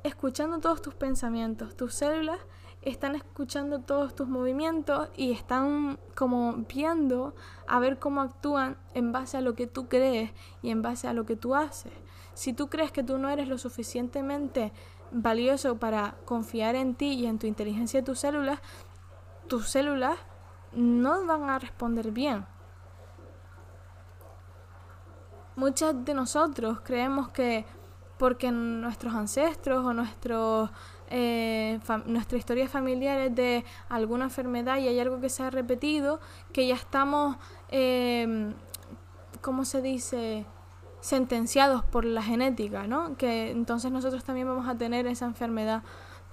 escuchando 0.04 0.60
todos 0.60 0.84
tus 0.84 0.94
pensamientos, 0.94 1.76
tus 1.76 1.96
células 1.96 2.40
están 2.82 3.16
escuchando 3.16 3.80
todos 3.80 4.16
tus 4.16 4.28
movimientos 4.28 5.10
y 5.16 5.32
están 5.32 6.00
como 6.16 6.54
viendo 6.68 7.36
a 7.68 7.80
ver 7.80 8.00
cómo 8.00 8.22
actúan 8.22 8.78
en 8.94 9.12
base 9.12 9.38
a 9.38 9.42
lo 9.42 9.56
que 9.56 9.68
tú 9.68 9.90
crees 9.90 10.32
y 10.62 10.70
en 10.70 10.82
base 10.82 11.08
a 11.08 11.14
lo 11.14 11.26
que 11.26 11.36
tú 11.36 11.56
haces. 11.56 11.92
Si 12.34 12.54
tú 12.54 12.70
crees 12.70 12.92
que 12.92 13.04
tú 13.04 13.18
no 13.18 13.30
eres 13.30 13.50
lo 13.50 13.58
suficientemente 13.58 14.72
valioso 15.12 15.78
para 15.78 16.16
confiar 16.26 16.76
en 16.76 16.96
ti 16.96 17.14
y 17.14 17.26
en 17.26 17.40
tu 17.40 17.48
inteligencia 17.48 18.00
de 18.00 18.06
tus 18.06 18.20
células, 18.20 18.62
tus 19.48 19.68
células 19.68 20.18
no 20.72 21.26
van 21.26 21.50
a 21.50 21.60
responder 21.60 22.12
bien. 22.12 22.46
Muchas 25.56 26.06
de 26.06 26.14
nosotros 26.14 26.80
creemos 26.82 27.30
que 27.30 27.66
porque 28.20 28.52
nuestros 28.52 29.14
ancestros 29.16 29.84
o 29.86 29.94
nuestros, 29.94 30.70
eh, 31.10 31.80
nuestra 32.06 32.38
historia 32.38 32.68
familiar 32.68 33.20
es 33.20 33.36
de 33.36 33.66
alguna 33.90 34.26
enfermedad 34.26 34.78
y 34.78 34.88
hay 34.88 35.00
algo 35.00 35.20
que 35.20 35.30
se 35.30 35.44
ha 35.44 35.50
repetido, 35.50 36.20
que 36.54 36.68
ya 36.68 36.76
estamos, 36.76 37.38
eh, 37.70 38.54
¿cómo 39.42 39.66
se 39.66 39.82
dice? 39.82 40.46
sentenciados 41.02 41.84
por 41.84 42.06
la 42.06 42.22
genética, 42.22 42.86
¿no? 42.88 43.16
Que 43.18 43.52
entonces 43.52 43.92
nosotros 43.92 44.24
también 44.24 44.48
vamos 44.48 44.68
a 44.68 44.76
tener 44.76 45.08
esa 45.08 45.26
enfermedad. 45.26 45.84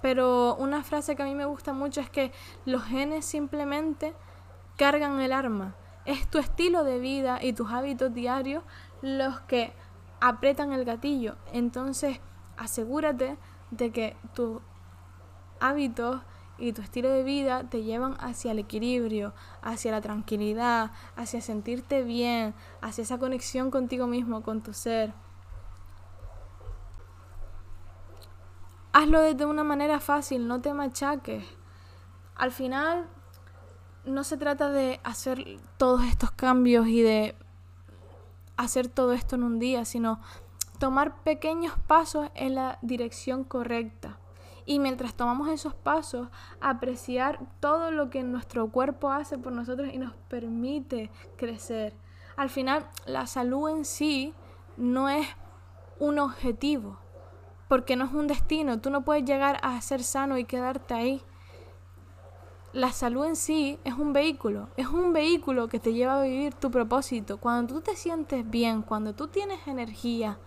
Pero 0.03 0.57
una 0.57 0.83
frase 0.83 1.17
que 1.17 1.23
a 1.23 1.27
mí 1.27 1.35
me 1.35 1.47
gusta 1.47 1.73
mucho 1.73 2.01
es 2.01 2.11
que 2.11 2.33
los 2.65 2.85
genes 2.85 3.25
simplemente 3.25 4.15
cargan 4.77 5.21
el 5.21 5.33
arma. 5.33 5.75
Es 6.05 6.29
tu 6.29 6.39
estilo 6.39 6.85
de 6.85 6.99
vida 6.99 7.39
y 7.43 7.53
tus 7.53 7.71
hábitos 7.71 8.13
diarios 8.13 8.63
los 9.03 9.41
que 9.41 9.73
apretan 10.21 10.73
el 10.73 10.85
gatillo. 10.85 11.37
Entonces, 11.53 12.21
asegúrate 12.57 13.37
de 13.71 13.91
que 13.91 14.17
tus 14.35 14.61
hábitos 15.61 16.21
y 16.59 16.73
tu 16.73 16.83
estilo 16.83 17.11
de 17.11 17.23
vida 17.23 17.65
te 17.69 17.83
llevan 17.83 18.17
hacia 18.19 18.53
el 18.53 18.59
equilibrio, 18.59 19.35
hacia 19.63 19.93
la 19.93 20.01
tranquilidad, 20.01 20.91
hacia 21.17 21.41
sentirte 21.41 22.03
bien, 22.03 22.55
hacia 22.81 23.03
esa 23.03 23.19
conexión 23.19 23.71
contigo 23.71 24.07
mismo, 24.07 24.43
con 24.43 24.63
tu 24.63 24.73
ser. 24.73 25.13
Hazlo 28.93 29.21
de 29.21 29.45
una 29.45 29.65
manera 29.65 30.01
fácil, 30.01 30.49
no 30.49 30.63
te 30.63 30.73
machaques. 30.73 31.45
Al 32.35 32.51
final, 32.51 33.07
no 34.07 34.25
se 34.25 34.39
trata 34.39 34.71
de 34.71 35.01
hacer 35.05 35.45
todos 35.77 36.05
estos 36.05 36.31
cambios 36.31 36.87
y 36.89 37.03
de 37.03 37.35
hacer 38.57 38.89
todo 38.89 39.13
esto 39.13 39.37
en 39.37 39.43
un 39.43 39.59
día, 39.59 39.85
sino 39.85 40.21
tomar 40.79 41.23
pequeños 41.23 41.75
pasos 41.87 42.29
en 42.35 42.55
la 42.55 42.79
dirección 42.83 43.45
correcta. 43.45 44.19
Y 44.65 44.79
mientras 44.79 45.15
tomamos 45.15 45.49
esos 45.49 45.75
pasos, 45.75 46.29
apreciar 46.61 47.39
todo 47.61 47.91
lo 47.91 48.11
que 48.11 48.23
nuestro 48.23 48.69
cuerpo 48.71 49.11
hace 49.11 49.39
por 49.39 49.53
nosotros 49.53 49.91
y 49.93 49.99
nos 49.99 50.15
permite 50.29 51.11
crecer. 51.37 51.95
Al 52.37 52.51
final, 52.51 52.87
la 53.07 53.27
salud 53.27 53.69
en 53.69 53.85
sí 53.85 54.35
no 54.77 55.09
es 55.09 55.27
un 55.99 56.19
objetivo, 56.19 56.99
porque 57.69 57.97
no 57.97 58.05
es 58.05 58.13
un 58.13 58.27
destino. 58.27 58.81
Tú 58.81 58.91
no 58.91 59.05
puedes 59.05 59.25
llegar 59.25 59.59
a 59.63 59.81
ser 59.81 60.03
sano 60.03 60.37
y 60.37 60.45
quedarte 60.45 60.95
ahí 60.95 61.23
la 62.77 62.93
salud 62.93 63.25
en 63.25 63.37
sí 63.37 63.79
es 63.85 63.95
un 63.95 64.13
vehículo, 64.13 64.69
es 64.77 64.89
un 64.89 65.15
vehículo 65.15 65.67
que 65.67 65.81
te 65.81 65.95
lleva 65.95 66.21
a 66.21 66.23
vivir 66.23 66.53
tu 66.53 66.71
propósito. 66.71 67.39
Cuando 67.39 67.73
tú 67.73 67.81
te 67.81 67.97
sientes 67.97 68.49
bien, 68.51 68.83
cuando 68.83 69.15
tú 69.15 69.29
tienes 69.29 69.67
energía, 69.67 70.39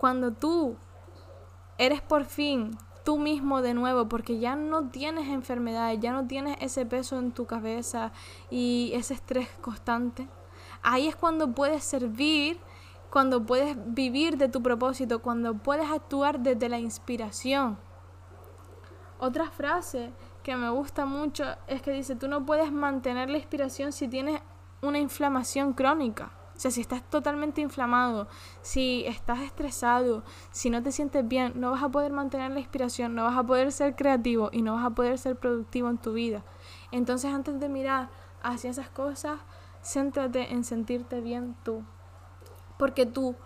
cuando 0.00 0.32
tú 0.32 0.76
eres 1.76 2.00
por 2.00 2.24
fin 2.24 2.70
tú 3.04 3.18
mismo 3.18 3.60
de 3.60 3.74
nuevo, 3.74 4.08
porque 4.08 4.38
ya 4.38 4.56
no 4.56 4.88
tienes 4.88 5.28
enfermedades, 5.28 6.00
ya 6.00 6.12
no 6.12 6.26
tienes 6.26 6.56
ese 6.62 6.86
peso 6.86 7.18
en 7.18 7.32
tu 7.32 7.44
cabeza 7.44 8.10
y 8.48 8.92
ese 8.94 9.12
estrés 9.12 9.48
constante, 9.60 10.26
ahí 10.82 11.06
es 11.06 11.16
cuando 11.16 11.52
puedes 11.52 11.84
servir, 11.84 12.58
cuando 13.10 13.44
puedes 13.44 13.76
vivir 13.92 14.38
de 14.38 14.48
tu 14.48 14.62
propósito, 14.62 15.20
cuando 15.20 15.52
puedes 15.52 15.90
actuar 15.90 16.40
desde 16.40 16.70
la 16.70 16.78
inspiración. 16.78 17.76
Otra 19.18 19.50
frase 19.50 20.12
que 20.42 20.56
me 20.56 20.70
gusta 20.70 21.04
mucho 21.04 21.44
es 21.66 21.82
que 21.82 21.92
dice, 21.92 22.16
tú 22.16 22.26
no 22.26 22.46
puedes 22.46 22.72
mantener 22.72 23.28
la 23.28 23.36
inspiración 23.36 23.92
si 23.92 24.08
tienes 24.08 24.40
una 24.80 24.98
inflamación 24.98 25.74
crónica. 25.74 26.39
O 26.60 26.62
sea, 26.62 26.70
si 26.70 26.82
estás 26.82 27.02
totalmente 27.08 27.62
inflamado, 27.62 28.28
si 28.60 29.06
estás 29.06 29.40
estresado, 29.40 30.24
si 30.50 30.68
no 30.68 30.82
te 30.82 30.92
sientes 30.92 31.26
bien, 31.26 31.54
no 31.58 31.70
vas 31.70 31.82
a 31.82 31.88
poder 31.88 32.12
mantener 32.12 32.50
la 32.50 32.60
inspiración, 32.60 33.14
no 33.14 33.24
vas 33.24 33.38
a 33.38 33.44
poder 33.44 33.72
ser 33.72 33.96
creativo 33.96 34.50
y 34.52 34.60
no 34.60 34.74
vas 34.74 34.84
a 34.84 34.90
poder 34.90 35.16
ser 35.16 35.36
productivo 35.36 35.88
en 35.88 35.96
tu 35.96 36.12
vida. 36.12 36.44
Entonces, 36.92 37.32
antes 37.32 37.58
de 37.60 37.70
mirar 37.70 38.10
hacia 38.42 38.68
esas 38.68 38.90
cosas, 38.90 39.40
céntrate 39.82 40.52
en 40.52 40.62
sentirte 40.64 41.22
bien 41.22 41.56
tú. 41.64 41.82
Porque 42.78 43.06
tu 43.06 43.36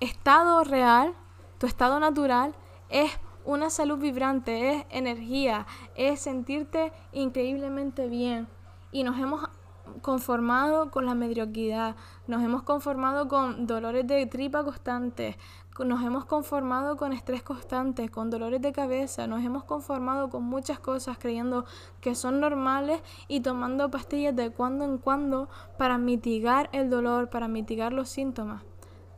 estado 0.00 0.64
real, 0.64 1.14
tu 1.58 1.68
estado 1.68 2.00
natural, 2.00 2.56
es 2.88 3.12
una 3.44 3.70
salud 3.70 3.98
vibrante 3.98 4.72
es 4.72 4.86
energía, 4.90 5.64
es 5.94 6.18
sentirte 6.18 6.92
increíblemente 7.12 8.08
bien. 8.08 8.48
Y 8.90 9.04
nos 9.04 9.16
hemos 9.20 9.48
conformado 10.00 10.90
con 10.90 11.06
la 11.06 11.14
mediocridad, 11.14 11.96
nos 12.26 12.42
hemos 12.42 12.62
conformado 12.62 13.28
con 13.28 13.66
dolores 13.66 14.06
de 14.06 14.26
tripa 14.26 14.64
constantes, 14.64 15.36
nos 15.78 16.04
hemos 16.04 16.24
conformado 16.26 16.96
con 16.96 17.12
estrés 17.12 17.42
constante, 17.42 18.08
con 18.08 18.30
dolores 18.30 18.60
de 18.60 18.72
cabeza, 18.72 19.26
nos 19.26 19.42
hemos 19.42 19.64
conformado 19.64 20.28
con 20.30 20.44
muchas 20.44 20.78
cosas 20.78 21.18
creyendo 21.18 21.64
que 22.00 22.14
son 22.14 22.40
normales 22.40 23.00
y 23.26 23.40
tomando 23.40 23.90
pastillas 23.90 24.36
de 24.36 24.50
cuando 24.50 24.84
en 24.84 24.98
cuando 24.98 25.48
para 25.78 25.98
mitigar 25.98 26.68
el 26.72 26.90
dolor, 26.90 27.30
para 27.30 27.48
mitigar 27.48 27.92
los 27.92 28.08
síntomas. 28.08 28.62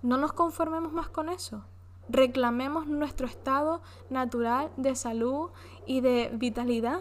No 0.03 0.17
nos 0.17 0.33
conformemos 0.33 0.93
más 0.93 1.09
con 1.09 1.29
eso. 1.29 1.65
Reclamemos 2.09 2.87
nuestro 2.87 3.27
estado 3.27 3.81
natural 4.11 4.71
de 4.77 4.95
salud 4.95 5.51
y 5.87 6.03
de 6.03 6.31
vitalidad. 6.35 7.01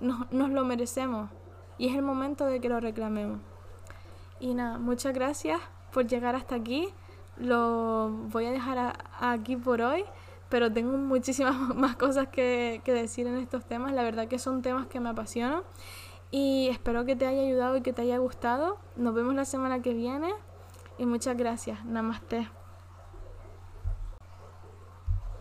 Nos, 0.00 0.30
nos 0.32 0.50
lo 0.50 0.64
merecemos 0.64 1.30
y 1.78 1.88
es 1.88 1.96
el 1.96 2.02
momento 2.02 2.44
de 2.44 2.60
que 2.60 2.68
lo 2.68 2.80
reclamemos. 2.80 3.38
Y 4.40 4.54
nada, 4.54 4.78
muchas 4.78 5.14
gracias 5.14 5.60
por 5.92 6.06
llegar 6.06 6.34
hasta 6.34 6.54
aquí 6.54 6.92
lo 7.40 8.10
voy 8.10 8.46
a 8.46 8.50
dejar 8.50 8.98
aquí 9.20 9.56
por 9.56 9.80
hoy, 9.80 10.04
pero 10.48 10.72
tengo 10.72 10.96
muchísimas 10.96 11.56
más 11.76 11.96
cosas 11.96 12.28
que, 12.28 12.80
que 12.84 12.92
decir 12.92 13.26
en 13.26 13.36
estos 13.38 13.64
temas. 13.64 13.92
La 13.92 14.02
verdad 14.02 14.28
que 14.28 14.38
son 14.38 14.62
temas 14.62 14.86
que 14.86 15.00
me 15.00 15.08
apasionan 15.10 15.62
y 16.30 16.68
espero 16.68 17.04
que 17.04 17.16
te 17.16 17.26
haya 17.26 17.40
ayudado 17.40 17.76
y 17.76 17.82
que 17.82 17.92
te 17.92 18.02
haya 18.02 18.18
gustado. 18.18 18.78
Nos 18.96 19.14
vemos 19.14 19.34
la 19.34 19.44
semana 19.44 19.80
que 19.80 19.94
viene 19.94 20.32
y 20.98 21.06
muchas 21.06 21.36
gracias. 21.36 21.84
Namaste. 21.84 22.57